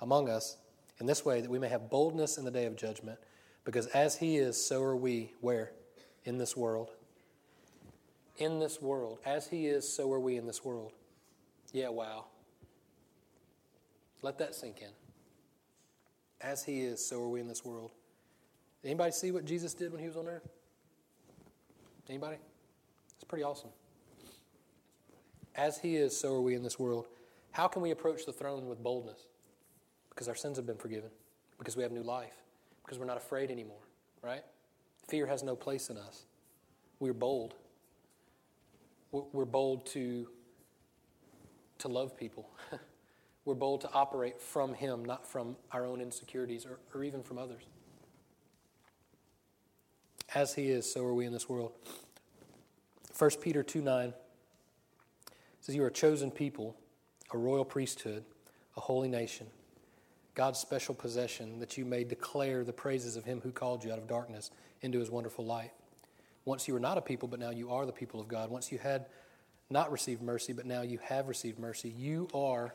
[0.00, 0.56] Among us.
[1.00, 3.18] In this way, that we may have boldness in the day of judgment.
[3.62, 5.34] Because as he is, so are we.
[5.42, 5.72] Where?
[6.24, 6.92] In this world.
[8.38, 9.18] In this world.
[9.26, 10.92] As he is, so are we in this world.
[11.74, 12.24] Yeah, wow.
[14.22, 14.92] Let that sink in.
[16.40, 17.90] As he is, so are we in this world.
[18.84, 20.48] Anybody see what Jesus did when he was on earth?
[22.08, 22.36] Anybody?
[23.14, 23.70] It's pretty awesome.
[25.54, 27.08] As he is, so are we in this world.
[27.50, 29.26] How can we approach the throne with boldness?
[30.10, 31.10] Because our sins have been forgiven,
[31.58, 32.34] because we have new life,
[32.84, 33.82] because we're not afraid anymore,
[34.22, 34.42] right?
[35.08, 36.26] Fear has no place in us.
[37.00, 37.54] We're bold.
[39.10, 40.28] We're bold to,
[41.78, 42.48] to love people.
[43.44, 47.38] we're bold to operate from Him, not from our own insecurities or, or even from
[47.38, 47.64] others.
[50.34, 51.72] As he is, so are we in this world.
[53.16, 54.12] 1 Peter 2 9
[55.60, 56.76] says, You are a chosen people,
[57.32, 58.24] a royal priesthood,
[58.76, 59.46] a holy nation,
[60.34, 63.98] God's special possession, that you may declare the praises of him who called you out
[63.98, 64.50] of darkness
[64.82, 65.72] into his wonderful light.
[66.44, 68.50] Once you were not a people, but now you are the people of God.
[68.50, 69.06] Once you had
[69.70, 71.88] not received mercy, but now you have received mercy.
[71.90, 72.72] You are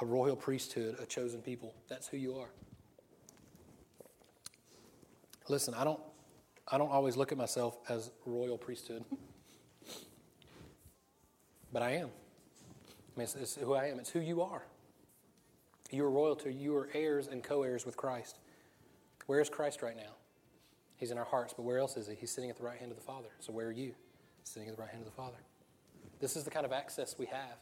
[0.00, 1.74] a royal priesthood, a chosen people.
[1.88, 2.48] That's who you are.
[5.48, 6.00] Listen, I don't
[6.68, 9.04] I don't always look at myself as royal priesthood,
[11.72, 12.08] but I am.
[13.14, 13.98] I mean, it's, it's, who I am.
[13.98, 14.62] It's who you are.
[15.90, 16.54] You are royalty.
[16.54, 18.38] You are heirs and co heirs with Christ.
[19.26, 20.14] Where is Christ right now?
[20.96, 22.14] He's in our hearts, but where else is he?
[22.14, 23.28] He's sitting at the right hand of the Father.
[23.40, 23.92] So where are you?
[24.44, 25.38] Sitting at the right hand of the Father.
[26.20, 27.58] This is the kind of access we have.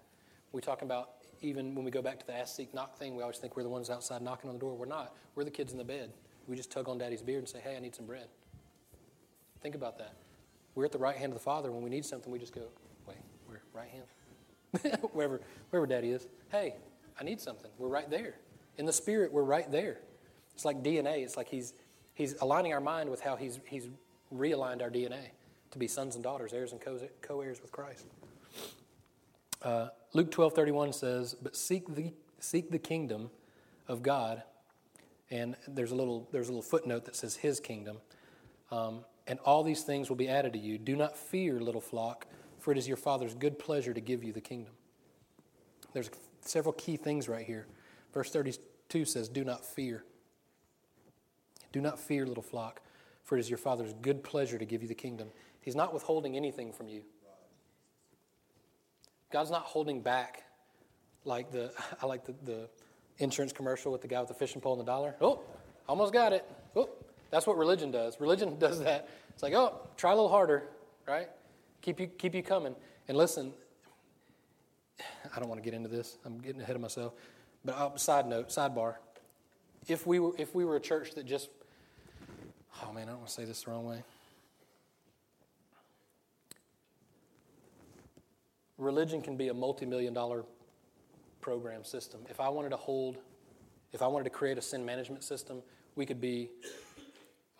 [0.52, 1.10] We talk about
[1.42, 3.62] even when we go back to the ask, seek, knock thing, we always think we're
[3.62, 4.74] the ones outside knocking on the door.
[4.74, 5.16] We're not.
[5.34, 6.12] We're the kids in the bed.
[6.46, 8.28] We just tug on daddy's beard and say, hey, I need some bread.
[9.62, 10.14] Think about that.
[10.74, 11.70] We're at the right hand of the Father.
[11.70, 12.62] When we need something, we just go,
[13.06, 13.16] wait,
[13.48, 14.98] we're right hand?
[15.12, 16.26] wherever, wherever Daddy is.
[16.50, 16.74] Hey,
[17.18, 17.70] I need something.
[17.78, 18.36] We're right there.
[18.78, 19.98] In the Spirit, we're right there.
[20.54, 21.22] It's like DNA.
[21.22, 21.74] It's like He's,
[22.14, 23.88] he's aligning our mind with how He's, he's
[24.34, 25.30] realigned our DNA
[25.72, 28.06] to be sons and daughters, heirs and co heirs with Christ.
[29.62, 33.30] Uh, Luke 12 31 says, But seek the, seek the kingdom
[33.88, 34.42] of God.
[35.30, 37.98] And there's a little, there's a little footnote that says His kingdom.
[38.70, 40.76] Um, and all these things will be added to you.
[40.76, 42.26] Do not fear, little flock,
[42.58, 44.74] for it is your Father's good pleasure to give you the kingdom.
[45.92, 47.68] There's several key things right here.
[48.12, 50.02] Verse 32 says, Do not fear.
[51.72, 52.80] Do not fear, little flock,
[53.22, 55.28] for it is your Father's good pleasure to give you the kingdom.
[55.60, 57.02] He's not withholding anything from you.
[59.30, 60.42] God's not holding back
[61.24, 61.70] like the
[62.02, 62.68] I like the, the
[63.18, 65.14] insurance commercial with the guy with the fishing pole and the dollar.
[65.20, 65.38] Oh,
[65.88, 66.44] almost got it.
[66.74, 66.88] Oh,
[67.30, 68.20] that's what religion does.
[68.20, 69.08] Religion does that.
[69.30, 70.64] It's like, oh, try a little harder,
[71.06, 71.28] right?
[71.82, 72.74] Keep you keep you coming.
[73.08, 73.52] And listen,
[75.34, 76.18] I don't want to get into this.
[76.24, 77.14] I'm getting ahead of myself.
[77.64, 78.96] But uh, side note, sidebar.
[79.88, 81.48] If we were if we were a church that just
[82.84, 84.02] oh man, I don't want to say this the wrong way.
[88.78, 90.44] Religion can be a multi-million dollar
[91.40, 92.20] program system.
[92.30, 93.18] If I wanted to hold,
[93.92, 95.62] if I wanted to create a sin management system,
[95.96, 96.50] we could be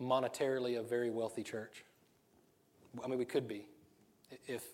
[0.01, 1.85] monetarily a very wealthy church.
[3.03, 3.67] I mean, we could be
[4.47, 4.65] if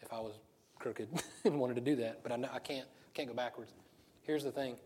[0.00, 0.34] if I was
[0.78, 1.08] crooked
[1.44, 3.72] and wanted to do that, but I, know, I can't can't go backwards.
[4.22, 4.76] Here's the thing: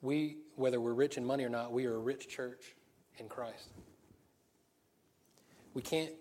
[0.00, 2.74] we, whether we're rich in money or not, we are a rich church
[3.18, 3.68] in Christ.
[5.74, 6.12] We can't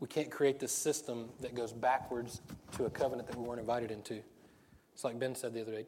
[0.00, 2.40] we can't create this system that goes backwards
[2.76, 4.20] to a covenant that we weren't invited into.
[4.92, 5.84] It's like Ben said the other day.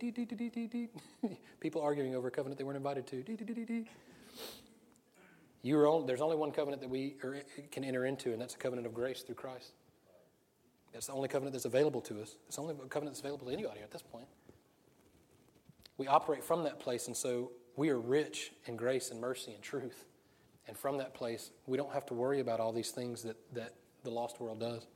[1.60, 3.16] People arguing over a covenant they weren't invited to.
[3.16, 3.84] You are
[5.64, 7.36] only, there's only one covenant that we are,
[7.70, 9.72] can enter into, and that's a covenant of grace through Christ.
[10.92, 12.36] That's the only covenant that's available to us.
[12.46, 14.26] It's the only covenant that's available to anybody at this point.
[15.98, 19.62] We operate from that place, and so we are rich in grace and mercy and
[19.62, 20.06] truth.
[20.66, 23.74] And from that place, we don't have to worry about all these things that, that
[24.02, 24.86] the lost world does.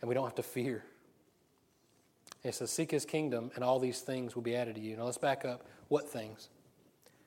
[0.00, 0.84] And we don't have to fear.
[2.42, 4.96] It says, Seek his kingdom, and all these things will be added to you.
[4.96, 5.66] Now let's back up.
[5.88, 6.50] What things?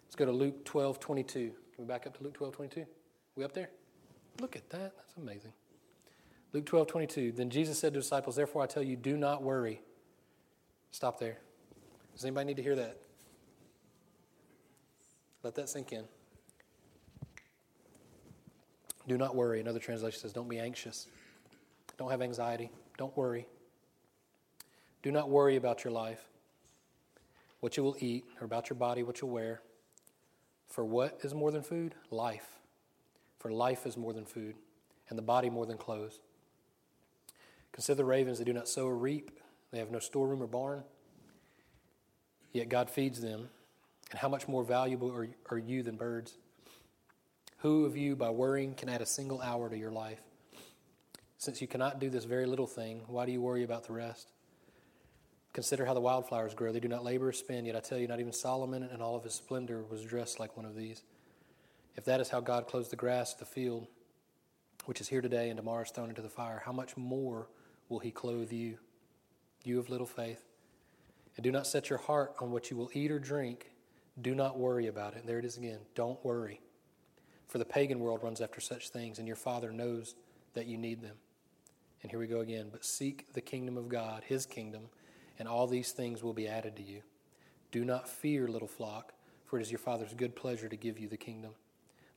[0.06, 1.52] Let's go to Luke 12 22.
[1.78, 2.86] Can we back up to Luke 12 22?
[3.36, 3.70] We up there?
[4.42, 4.94] Look at that.
[4.98, 5.54] That's amazing.
[6.52, 7.32] Luke 12 22.
[7.34, 9.82] Then Jesus said to disciples, Therefore I tell you, do not worry.
[10.90, 11.38] Stop there.
[12.16, 12.98] Does anybody need to hear that?
[15.44, 16.06] Let that sink in.
[19.08, 19.60] Do not worry.
[19.60, 21.06] Another translation says, Don't be anxious.
[22.00, 22.72] Don't have anxiety.
[22.98, 23.46] Don't worry.
[25.04, 26.26] Do not worry about your life,
[27.60, 29.62] what you will eat, or about your body, what you'll wear.
[30.78, 31.96] For what is more than food?
[32.12, 32.60] Life.
[33.40, 34.54] For life is more than food,
[35.10, 36.20] and the body more than clothes.
[37.72, 39.32] Consider the ravens, they do not sow or reap,
[39.72, 40.84] they have no storeroom or barn,
[42.54, 43.50] yet God feeds them.
[44.12, 46.38] And how much more valuable are, are you than birds?
[47.62, 50.22] Who of you, by worrying, can add a single hour to your life?
[51.40, 54.32] Since you cannot do this very little thing, why do you worry about the rest?
[55.58, 56.72] Consider how the wildflowers grow.
[56.72, 59.16] They do not labor or spin, yet I tell you, not even Solomon in all
[59.16, 61.02] of his splendor was dressed like one of these.
[61.96, 63.88] If that is how God clothes the grass of the field,
[64.86, 67.50] which is here today and tomorrow is thrown into the fire, how much more
[67.90, 68.78] will he clothe you,
[69.64, 70.44] you of little faith?
[71.38, 73.72] And do not set your heart on what you will eat or drink.
[74.22, 75.26] Do not worry about it.
[75.26, 75.80] There it is again.
[75.96, 76.62] Don't worry.
[77.48, 80.14] For the pagan world runs after such things, and your Father knows
[80.54, 81.16] that you need them.
[82.04, 82.68] And here we go again.
[82.72, 84.90] But seek the kingdom of God, his kingdom,
[85.40, 87.02] and all these things will be added to you.
[87.72, 89.14] Do not fear, little flock,
[89.46, 91.52] for it is your Father's good pleasure to give you the kingdom.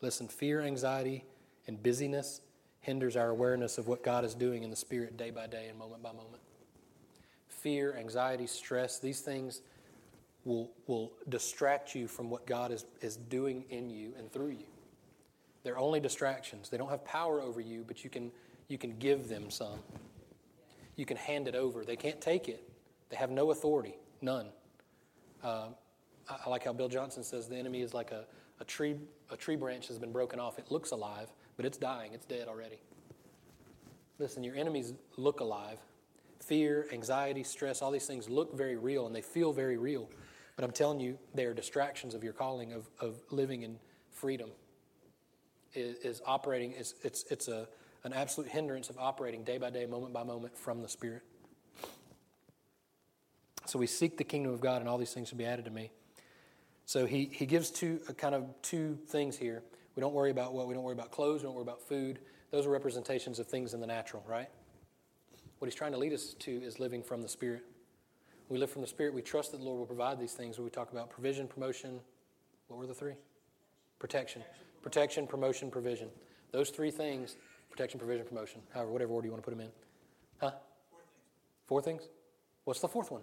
[0.01, 1.25] Listen, fear, anxiety,
[1.67, 2.41] and busyness
[2.81, 5.79] hinders our awareness of what God is doing in the Spirit day by day and
[5.79, 6.41] moment by moment.
[7.49, 9.61] Fear, anxiety, stress, these things
[10.45, 14.67] will, will distract you from what God is, is doing in you and through you.
[15.63, 16.71] They're only distractions.
[16.71, 18.33] They don't have power over you, but you can,
[18.69, 19.81] you can give them some.
[20.97, 21.85] You can hand it over.
[21.85, 22.67] They can't take it,
[23.11, 24.47] they have no authority, none.
[25.43, 25.69] Uh,
[26.29, 28.25] I like how Bill Johnson says the enemy is like a,
[28.61, 28.97] a, tree,
[29.31, 30.59] a tree branch has been broken off.
[30.59, 32.81] It looks alive, but it's dying, it's dead already.
[34.19, 35.79] Listen, your enemies look alive.
[36.41, 40.09] Fear, anxiety, stress, all these things look very real and they feel very real.
[40.57, 43.79] But I'm telling you, they are distractions of your calling of, of living in
[44.11, 44.51] freedom
[45.75, 47.69] is, is operating, is, it's, it's a,
[48.05, 51.23] an absolute hindrance of operating day by day, moment by moment from the Spirit.
[53.71, 55.71] So we seek the kingdom of God, and all these things will be added to
[55.71, 55.93] me.
[56.87, 59.63] So he, he gives two kind of two things here.
[59.95, 62.19] We don't worry about what we don't worry about clothes, we don't worry about food.
[62.51, 64.49] Those are representations of things in the natural, right?
[65.61, 67.63] What he's trying to lead us to is living from the Spirit.
[68.49, 70.59] we live from the Spirit, we trust that the Lord will provide these things.
[70.59, 72.01] When we talk about provision, promotion,
[72.67, 73.15] what were the three?
[74.01, 74.43] Protection
[74.83, 76.09] protection, promotion, provision.
[76.51, 77.37] Those three things
[77.71, 79.71] protection, provision, promotion, however, whatever order you want to put them in.
[80.41, 80.51] Huh?
[81.69, 82.09] Four things.
[82.65, 83.23] What's the fourth one?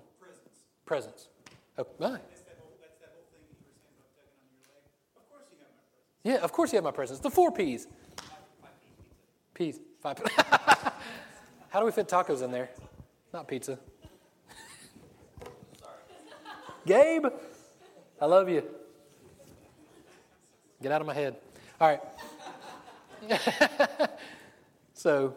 [0.88, 1.28] Presence.
[1.78, 2.14] Oh, right.
[2.30, 4.72] That's that whole, that's that whole thing that you were saying about tugging on your
[4.72, 5.18] leg.
[5.18, 6.40] Of course you have my presence.
[6.40, 7.20] Yeah, of course you have my presence.
[7.20, 7.88] The four P's.
[9.54, 9.80] P's.
[10.00, 10.20] Five.
[11.70, 12.70] How do we fit tacos in there?
[13.34, 13.78] Not pizza.
[15.80, 15.94] Sorry.
[16.86, 17.26] Gabe,
[18.22, 18.64] I love you.
[20.82, 21.36] Get out of my head.
[21.82, 22.02] All right.
[24.94, 25.36] so,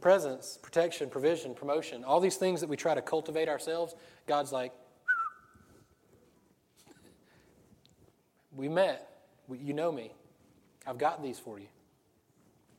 [0.00, 3.94] presence, protection, provision, promotion, all these things that we try to cultivate ourselves,
[4.26, 4.72] God's like,
[8.56, 9.08] We met.
[9.50, 10.12] You know me.
[10.86, 11.68] I've got these for you.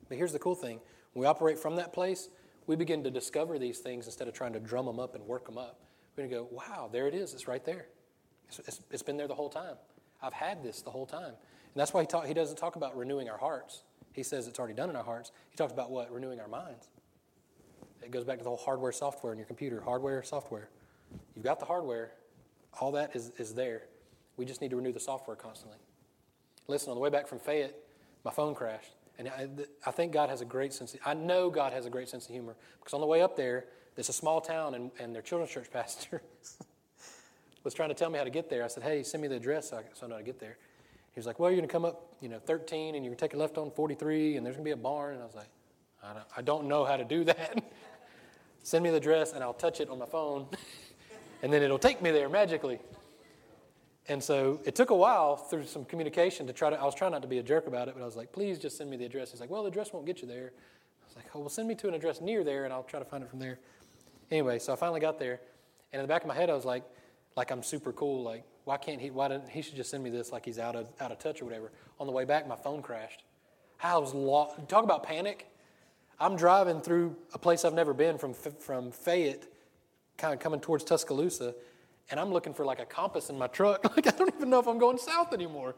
[0.09, 0.79] But here's the cool thing
[1.13, 2.29] we operate from that place,
[2.65, 5.45] we begin to discover these things instead of trying to drum them up and work
[5.45, 5.79] them up.
[6.15, 7.33] We're going to go, wow, there it is.
[7.33, 7.87] It's right there.
[8.47, 9.75] It's, it's, it's been there the whole time.
[10.21, 11.33] I've had this the whole time.
[11.33, 13.83] And that's why he, talk, he doesn't talk about renewing our hearts.
[14.13, 15.31] He says it's already done in our hearts.
[15.49, 16.11] He talks about what?
[16.11, 16.89] Renewing our minds.
[18.03, 19.81] It goes back to the whole hardware, software in your computer.
[19.81, 20.69] Hardware, software.
[21.35, 22.11] You've got the hardware.
[22.79, 23.83] All that is, is there.
[24.37, 25.77] We just need to renew the software constantly.
[26.67, 27.75] Listen, on the way back from Fayette,
[28.23, 28.93] my phone crashed.
[29.19, 29.47] And I,
[29.85, 32.25] I think God has a great sense of, I know God has a great sense
[32.25, 32.55] of humor.
[32.79, 33.65] Because on the way up there,
[33.95, 36.21] it's a small town, and, and their children's church pastor
[37.63, 38.63] was trying to tell me how to get there.
[38.63, 40.39] I said, hey, send me the address so I, so I know how to get
[40.39, 40.57] there.
[41.13, 43.17] He was like, well, you're going to come up, you know, 13, and you're going
[43.17, 45.13] to take a left on 43, and there's going to be a barn.
[45.13, 45.49] And I was like,
[46.03, 47.63] I don't, I don't know how to do that.
[48.63, 50.47] send me the address, and I'll touch it on my phone,
[51.43, 52.79] and then it'll take me there magically.
[54.09, 57.11] And so it took a while through some communication to try to, I was trying
[57.11, 58.97] not to be a jerk about it, but I was like, please just send me
[58.97, 59.31] the address.
[59.31, 60.51] He's like, well, the address won't get you there.
[60.51, 62.99] I was like, oh, well, send me to an address near there and I'll try
[62.99, 63.59] to find it from there.
[64.29, 65.39] Anyway, so I finally got there.
[65.93, 66.83] And in the back of my head, I was like,
[67.37, 68.23] like I'm super cool.
[68.23, 70.75] Like, why can't he, why didn't, he should just send me this like he's out
[70.75, 71.71] of, out of touch or whatever.
[71.99, 73.23] On the way back, my phone crashed.
[73.81, 74.67] I was lost.
[74.67, 75.47] Talk about panic.
[76.19, 79.45] I'm driving through a place I've never been from, from Fayette,
[80.17, 81.55] kind of coming towards Tuscaloosa
[82.09, 83.83] and I'm looking for like a compass in my truck.
[83.95, 85.75] Like, I don't even know if I'm going south anymore.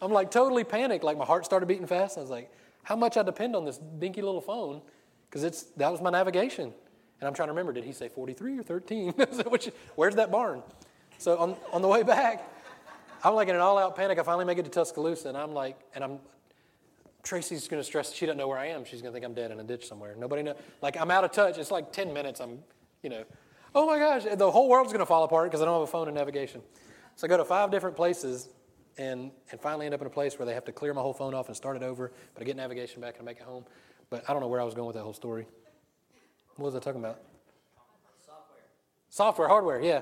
[0.00, 1.04] I'm like totally panicked.
[1.04, 2.18] Like, my heart started beating fast.
[2.18, 2.52] I was like,
[2.82, 4.82] how much I depend on this dinky little phone?
[5.28, 6.72] Because it's that was my navigation.
[7.20, 9.12] And I'm trying to remember, did he say 43 or 13?
[9.94, 10.62] Where's that barn?
[11.18, 12.46] So on, on the way back,
[13.24, 14.18] I'm like in an all out panic.
[14.18, 16.18] I finally make it to Tuscaloosa, and I'm like, and I'm,
[17.22, 18.84] Tracy's going to stress, she doesn't know where I am.
[18.84, 20.14] She's going to think I'm dead in a ditch somewhere.
[20.16, 20.54] Nobody know.
[20.82, 21.58] Like, I'm out of touch.
[21.58, 22.40] It's like 10 minutes.
[22.40, 22.58] I'm,
[23.02, 23.24] you know,
[23.76, 25.86] oh my gosh, the whole world's going to fall apart because I don't have a
[25.86, 26.62] phone and navigation.
[27.14, 28.48] So I go to five different places
[28.96, 31.12] and, and finally end up in a place where they have to clear my whole
[31.12, 33.44] phone off and start it over, but I get navigation back and I make it
[33.44, 33.66] home.
[34.08, 35.46] But I don't know where I was going with that whole story.
[36.56, 37.20] What was I talking about?
[38.24, 38.62] Software.
[39.10, 40.00] Software, hardware, yeah.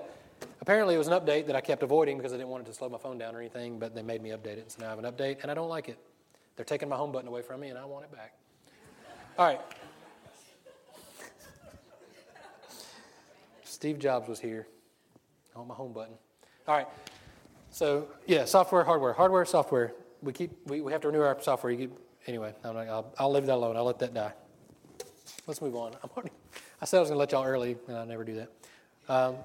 [0.60, 2.74] Apparently, it was an update that I kept avoiding because I didn't want it to
[2.74, 4.70] slow my phone down or anything, but they made me update it.
[4.70, 5.98] So now I have an update, and I don't like it.
[6.54, 8.34] They're taking my home button away from me, and I want it back.
[9.36, 9.60] All right.
[13.84, 14.66] Steve Jobs was here.
[15.54, 16.14] I want my home button.
[16.66, 16.86] All right.
[17.70, 19.92] So yeah, software, hardware, hardware, software.
[20.22, 21.70] We keep we, we have to renew our software.
[21.70, 21.92] You keep,
[22.26, 23.76] anyway, i will I'll leave that alone.
[23.76, 24.32] I'll let that die.
[25.46, 25.92] Let's move on.
[26.02, 26.30] I'm Already,
[26.80, 28.50] i said I was going to let y'all early, and I never do that.
[29.12, 29.36] Um,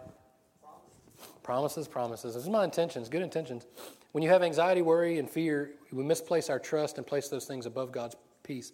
[1.44, 2.36] promises, promises.
[2.36, 3.66] This is my intentions, good intentions.
[4.14, 7.66] When you have anxiety, worry, and fear, we misplace our trust and place those things
[7.66, 8.72] above God's peace.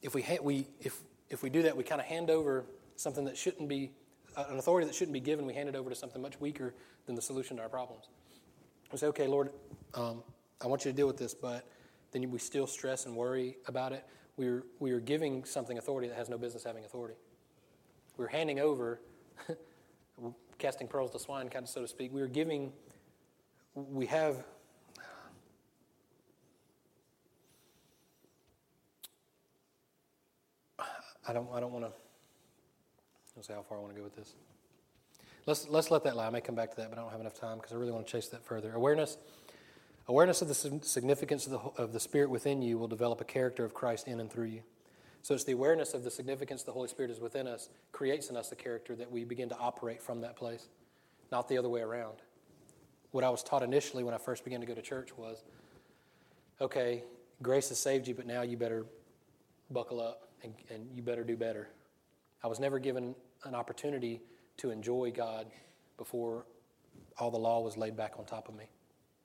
[0.00, 2.64] If we, ha- we, if, if we do that, we kind of hand over
[2.98, 3.92] something that shouldn't be,
[4.36, 6.74] uh, an authority that shouldn't be given, we hand it over to something much weaker
[7.06, 8.08] than the solution to our problems.
[8.90, 9.50] We say, okay, Lord,
[9.94, 10.22] um,
[10.60, 11.64] I want you to deal with this, but
[12.10, 14.04] then we still stress and worry about it.
[14.36, 17.14] We're, we are giving something authority that has no business having authority.
[18.16, 19.00] We're handing over,
[20.58, 22.12] casting pearls to swine, kind of so to speak.
[22.12, 22.72] We're giving,
[23.74, 24.44] we have
[31.28, 31.92] I don't, I don't want to
[33.38, 34.34] Let's see how far I want to go with this.
[35.46, 36.26] Let's, let's let that lie.
[36.26, 37.92] I may come back to that, but I don't have enough time because I really
[37.92, 38.72] want to chase that further.
[38.72, 39.16] Awareness,
[40.08, 43.64] awareness of the significance of the, of the Spirit within you will develop a character
[43.64, 44.62] of Christ in and through you.
[45.22, 48.36] So it's the awareness of the significance the Holy Spirit is within us creates in
[48.36, 50.66] us the character that we begin to operate from that place,
[51.30, 52.16] not the other way around.
[53.12, 55.44] What I was taught initially when I first began to go to church was
[56.60, 57.04] okay,
[57.40, 58.84] grace has saved you, but now you better
[59.70, 61.68] buckle up and, and you better do better.
[62.42, 63.14] I was never given
[63.44, 64.20] an opportunity
[64.58, 65.46] to enjoy God
[65.96, 66.46] before
[67.18, 68.64] all the law was laid back on top of me,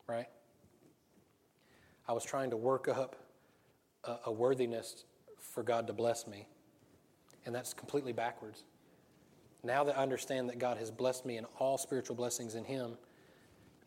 [0.08, 0.28] right?
[2.08, 3.16] I was trying to work up
[4.04, 5.06] a, a worthiness
[5.40, 6.48] for God to bless me,
[7.46, 8.64] and that's completely backwards.
[9.64, 12.98] Now that I understand that God has blessed me in all spiritual blessings in Him,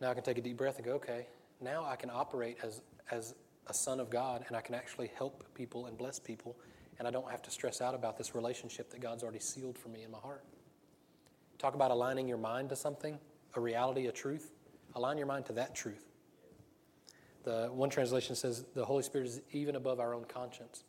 [0.01, 1.27] now I can take a deep breath and go, okay,
[1.61, 3.35] now I can operate as, as
[3.67, 6.57] a son of God and I can actually help people and bless people
[6.99, 9.89] and I don't have to stress out about this relationship that God's already sealed for
[9.89, 10.45] me in my heart.
[11.59, 13.19] Talk about aligning your mind to something,
[13.55, 14.53] a reality, a truth.
[14.95, 16.05] Align your mind to that truth.
[17.45, 20.85] The one translation says the Holy Spirit is even above our own conscience.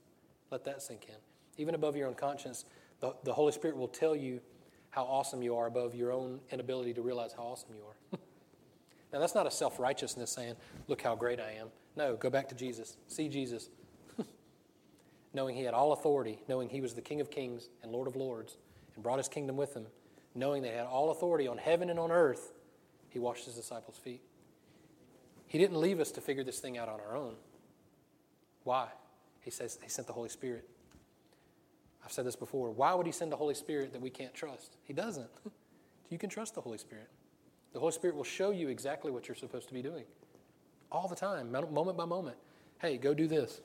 [0.49, 1.15] Let that sink in.
[1.57, 2.65] Even above your own conscience,
[2.99, 4.39] the, the Holy Spirit will tell you
[4.89, 8.19] how awesome you are above your own inability to realize how awesome you are.
[9.13, 10.55] now, that's not a self righteousness saying,
[10.87, 11.67] look how great I am.
[11.95, 12.97] No, go back to Jesus.
[13.07, 13.69] See Jesus
[15.37, 18.15] knowing he had all authority, knowing he was the King of kings and Lord of
[18.15, 18.57] lords,
[18.95, 19.85] and brought his kingdom with him,
[20.33, 22.53] knowing they had all authority on heaven and on earth,
[23.09, 24.21] he washed his disciples' feet.
[25.45, 27.35] He didn't leave us to figure this thing out on our own.
[28.63, 28.87] Why?
[29.41, 30.67] He says He sent the Holy Spirit.
[32.03, 32.71] I've said this before.
[32.71, 34.77] Why would He send the Holy Spirit that we can't trust?
[34.85, 35.29] He doesn't.
[36.09, 37.09] you can trust the Holy Spirit.
[37.73, 40.05] The Holy Spirit will show you exactly what you're supposed to be doing
[40.91, 42.37] all the time, moment by moment.
[42.79, 43.61] Hey, go do this.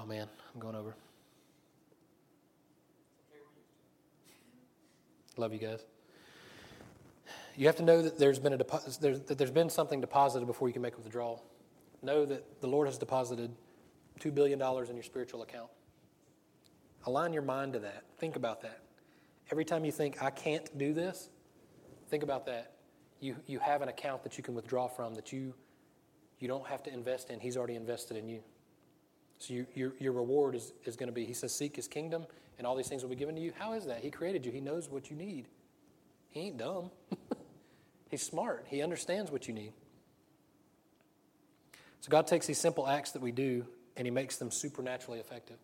[0.00, 0.94] Oh man, I'm going over.
[5.36, 5.84] Love you guys.
[7.56, 10.46] You have to know that there's been a depo- there's, that there's been something deposited
[10.46, 11.44] before you can make a withdrawal.
[12.02, 13.50] Know that the Lord has deposited
[14.18, 15.68] two billion dollars in your spiritual account.
[17.04, 18.04] Align your mind to that.
[18.18, 18.80] Think about that.
[19.50, 21.28] Every time you think I can't do this,
[22.08, 22.72] think about that.
[23.20, 25.52] You you have an account that you can withdraw from that you
[26.38, 27.38] you don't have to invest in.
[27.40, 28.42] He's already invested in you.
[29.40, 32.26] So you, your, your reward is, is going to be, he says, seek his kingdom
[32.58, 33.52] and all these things will be given to you.
[33.58, 34.00] How is that?
[34.00, 34.52] He created you.
[34.52, 35.48] He knows what you need.
[36.28, 36.90] He ain't dumb.
[38.10, 38.66] He's smart.
[38.68, 39.72] He understands what you need.
[42.02, 43.64] So God takes these simple acts that we do
[43.96, 45.56] and he makes them supernaturally effective.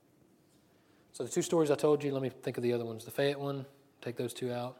[1.13, 3.05] So the two stories I told you, let me think of the other ones.
[3.05, 3.67] The Fayette one,
[4.01, 4.79] take those two out.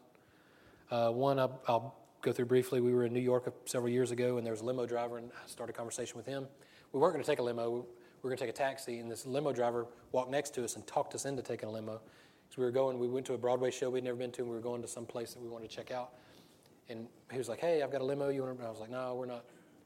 [0.91, 2.81] Uh, one I'll, I'll, go through briefly.
[2.81, 5.31] We were in New York several years ago, and there was a limo driver, and
[5.31, 6.49] I started a conversation with him.
[6.93, 7.87] We weren't going to take a limo
[8.27, 10.87] were going to take a taxi, and this limo driver walked next to us and
[10.87, 12.01] talked us into taking a limo.
[12.51, 14.51] So we were going, we went to a Broadway show we'd never been to, and
[14.51, 16.11] we were going to some place that we wanted to check out.
[16.89, 18.29] And he was like, "Hey, I've got a limo.
[18.29, 18.67] You want?" To?
[18.67, 19.45] I was like, "No, we're not.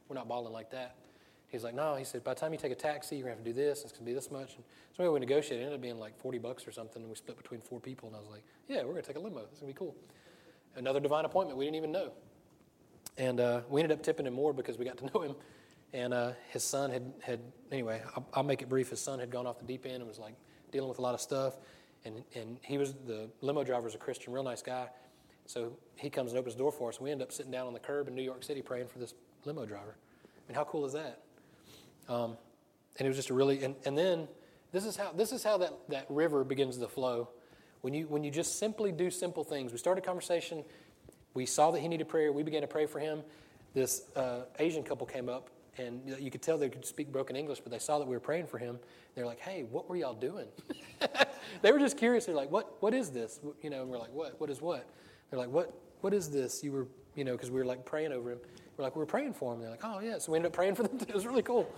[0.09, 0.97] We're not balling like that."
[1.49, 3.45] He's like, "No." He said, "By the time you take a taxi, you're gonna have
[3.45, 3.83] to do this.
[3.85, 4.65] It's gonna be this much." And
[4.95, 5.61] so we negotiated.
[5.61, 8.09] It ended up being like forty bucks or something, and we split between four people.
[8.09, 9.41] And I was like, "Yeah, we're gonna take a limo.
[9.51, 9.97] It's gonna be cool."
[10.77, 12.13] Another divine appointment we didn't even know,
[13.17, 15.37] and uh, we ended up tipping him more because we got to know him
[15.93, 17.41] and uh, his son had, had
[17.73, 18.91] anyway, I'll, I'll, make it brief.
[18.91, 20.35] His son had gone off the deep end and was like
[20.71, 21.55] dealing with a lot of stuff.
[22.05, 24.89] And, and he was, the limo driver was a Christian, real nice guy.
[25.47, 27.01] So he comes and opens the door for us.
[27.01, 29.15] We end up sitting down on the curb in New York City praying for this
[29.45, 29.97] limo driver.
[29.97, 31.21] I mean, how cool is that?
[32.09, 32.37] Um,
[32.99, 34.29] and it was just a really, and, and then
[34.73, 37.29] this is how, this is how that, that river begins to flow.
[37.81, 39.73] When you, when you just simply do simple things.
[39.73, 40.65] We started a conversation.
[41.35, 42.31] We saw that he needed prayer.
[42.31, 43.23] We began to pray for him.
[43.75, 47.61] This uh, Asian couple came up and you could tell they could speak broken English,
[47.61, 48.79] but they saw that we were praying for him.
[49.15, 50.47] They're like, "Hey, what were y'all doing?"
[51.63, 52.27] they were just curious.
[52.27, 52.77] They're like, "What?
[52.81, 54.41] What is this?" You know, and we're like, "What?
[54.41, 54.87] What is what?"
[55.31, 55.73] They're like, "What?
[56.01, 58.39] What is this?" You were, you know, because we were like praying over him.
[58.77, 60.75] We're like, "We're praying for him." They're like, "Oh yeah." So we ended up praying
[60.75, 60.99] for them.
[61.09, 61.73] it was really cool.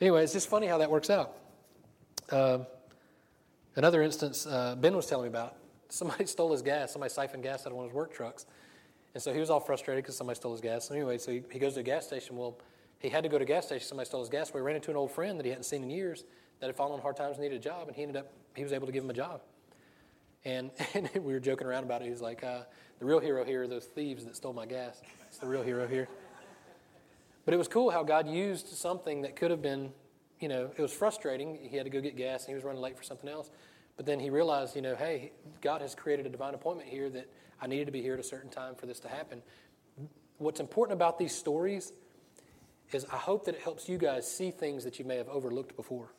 [0.00, 1.36] Anyway, it's just funny how that works out.
[2.30, 2.66] Um,
[3.76, 5.56] another instance, uh, Ben was telling me about.
[5.88, 6.92] Somebody stole his gas.
[6.92, 8.46] Somebody siphoned gas out of one of his work trucks.
[9.14, 10.88] And so he was all frustrated because somebody stole his gas.
[10.88, 12.36] So anyway, so he, he goes to a gas station.
[12.36, 12.58] Well,
[12.98, 13.86] he had to go to a gas station.
[13.86, 14.50] Somebody stole his gas.
[14.50, 16.24] He ran into an old friend that he hadn't seen in years
[16.60, 18.62] that had fallen on hard times and needed a job, and he ended up, he
[18.62, 19.42] was able to give him a job.
[20.44, 22.06] And, and we were joking around about it.
[22.06, 22.60] He was like, uh,
[22.98, 25.02] the real hero here are those thieves that stole my gas.
[25.28, 26.08] It's the real hero here.
[27.44, 29.92] But it was cool how God used something that could have been,
[30.40, 31.58] you know, it was frustrating.
[31.60, 33.50] He had to go get gas and he was running late for something else.
[33.96, 37.28] But then he realized, you know, hey, God has created a divine appointment here that
[37.60, 39.42] I needed to be here at a certain time for this to happen.
[40.38, 41.92] What's important about these stories
[42.92, 45.76] is I hope that it helps you guys see things that you may have overlooked
[45.76, 46.12] before.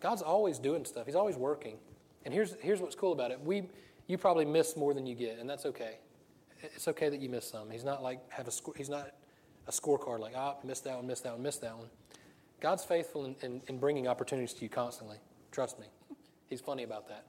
[0.00, 1.06] God's always doing stuff.
[1.06, 1.78] He's always working.
[2.24, 3.40] And here's, here's what's cool about it.
[3.40, 3.64] We,
[4.06, 5.98] you probably miss more than you get, and that's okay.
[6.62, 7.70] It's okay that you miss some.
[7.70, 9.10] He's not like have a score, he's not
[9.66, 11.88] a scorecard like, ah, missed that one, missed that one, missed that one.
[12.60, 15.18] God's faithful in, in, in bringing opportunities to you constantly.
[15.52, 15.86] Trust me.
[16.48, 17.26] He's funny about that.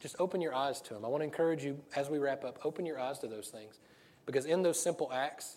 [0.00, 1.04] Just open your eyes to Him.
[1.04, 3.80] I want to encourage you as we wrap up, open your eyes to those things.
[4.24, 5.56] Because in those simple acts,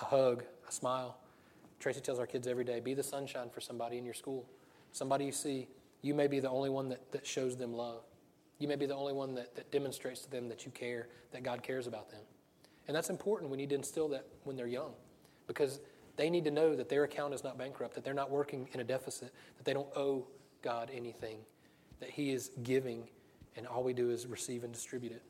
[0.00, 1.18] a hug, a smile,
[1.82, 4.46] Tracy tells our kids every day be the sunshine for somebody in your school.
[4.92, 5.66] Somebody you see,
[6.00, 8.04] you may be the only one that, that shows them love.
[8.60, 11.42] You may be the only one that, that demonstrates to them that you care, that
[11.42, 12.20] God cares about them.
[12.86, 13.50] And that's important.
[13.50, 14.92] We need to instill that when they're young
[15.48, 15.80] because
[16.16, 18.78] they need to know that their account is not bankrupt, that they're not working in
[18.78, 20.24] a deficit, that they don't owe
[20.62, 21.38] God anything,
[21.98, 23.08] that He is giving,
[23.56, 25.22] and all we do is receive and distribute it,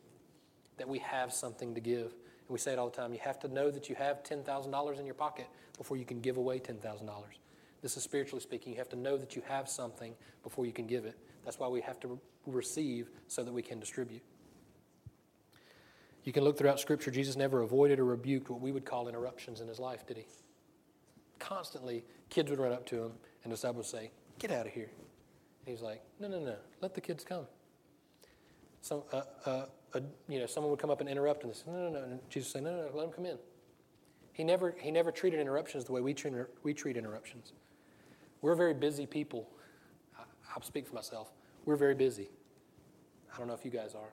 [0.77, 2.15] that we have something to give.
[2.53, 3.15] We say it all the time.
[3.15, 5.49] You have to know that you have $10,000 in your pocket
[5.79, 7.09] before you can give away $10,000.
[7.81, 8.73] This is spiritually speaking.
[8.73, 11.19] You have to know that you have something before you can give it.
[11.45, 14.23] That's why we have to receive so that we can distribute.
[16.25, 19.61] You can look throughout Scripture, Jesus never avoided or rebuked what we would call interruptions
[19.61, 20.27] in his life, did he?
[21.39, 24.73] Constantly, kids would run up to him, and the disciples would say, Get out of
[24.73, 24.91] here.
[25.67, 27.47] And he's like, No, no, no, let the kids come.
[28.83, 31.89] Some, uh, uh, a, you know, someone would come up and interrupt, and say, no,
[31.89, 32.05] no, no.
[32.05, 33.39] And Jesus say, no, no, no, let them come in.
[34.33, 37.53] He never, he never treated interruptions the way we treat, we treat interruptions.
[38.41, 39.49] We're very busy people.
[40.55, 41.33] I'll speak for myself.
[41.65, 42.29] We're very busy.
[43.33, 44.13] I don't know if you guys are.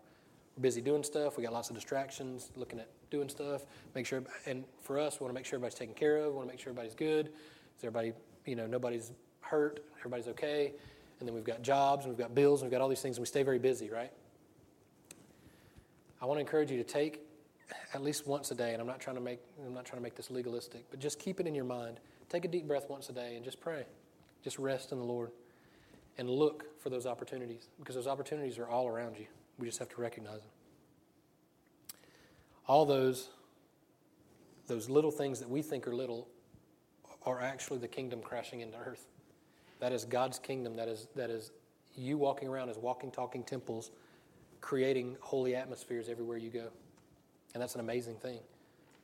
[0.56, 1.38] We're busy doing stuff.
[1.38, 3.66] We got lots of distractions, looking at doing stuff.
[3.96, 6.32] Make sure, and for us, we want to make sure everybody's taken care of.
[6.32, 7.28] We want to make sure everybody's good.
[7.28, 8.14] Is everybody,
[8.46, 9.12] you know, nobody's
[9.42, 9.84] hurt.
[10.00, 10.74] Everybody's okay.
[11.20, 13.18] And then we've got jobs and we've got bills and we've got all these things
[13.18, 14.12] and we stay very busy, right?
[16.22, 17.22] I want to encourage you to take
[17.94, 20.04] at least once a day, and I'm not trying to make I'm not trying to
[20.04, 22.00] make this legalistic, but just keep it in your mind.
[22.30, 23.86] Take a deep breath once a day and just pray.
[24.44, 25.32] Just rest in the Lord
[26.18, 29.26] and look for those opportunities because those opportunities are all around you.
[29.58, 30.52] We just have to recognize them.
[32.68, 33.30] All those
[34.68, 36.28] those little things that we think are little
[37.26, 39.08] are actually the kingdom crashing into earth.
[39.80, 40.76] That is God's kingdom.
[40.76, 41.52] That is that is
[41.96, 43.92] you walking around as walking, talking temples,
[44.62, 46.68] creating holy atmospheres everywhere you go.
[47.54, 48.40] And that's an amazing thing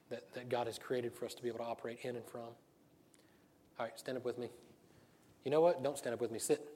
[0.09, 2.41] that, that God has created for us to be able to operate in and from.
[2.41, 4.49] All right, stand up with me.
[5.43, 5.83] You know what?
[5.83, 6.39] Don't stand up with me.
[6.39, 6.67] Sit.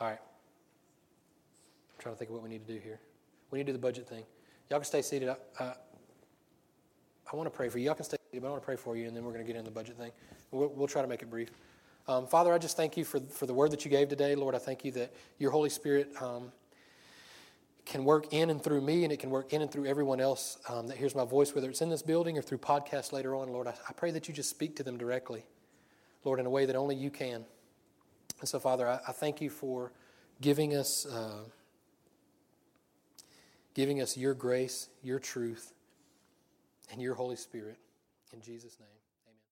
[0.00, 0.18] All right.
[0.18, 3.00] I'm trying to think of what we need to do here.
[3.50, 4.24] We need to do the budget thing.
[4.70, 5.28] Y'all can stay seated.
[5.28, 7.86] I, I, want to pray for you.
[7.86, 9.44] Y'all can stay seated, but I want to pray for you, and then we're going
[9.44, 10.10] to get into the budget thing.
[10.50, 11.50] We'll, we'll try to make it brief.
[12.08, 14.34] Um, Father, I just thank you for, for the word that you gave today.
[14.34, 16.50] Lord, I thank you that your Holy Spirit um,
[17.84, 20.58] can work in and through me, and it can work in and through everyone else
[20.68, 23.48] um, that hears my voice, whether it's in this building or through podcasts later on.
[23.48, 25.44] Lord, I, I, pray that you just speak to them directly,
[26.24, 27.44] Lord, in a way that only you can.
[28.40, 29.92] And so, Father, I, I thank you for
[30.40, 31.44] giving us, uh,
[33.74, 35.72] giving us your grace, your truth,
[36.90, 37.78] and your Holy Spirit.
[38.32, 39.01] In Jesus' name.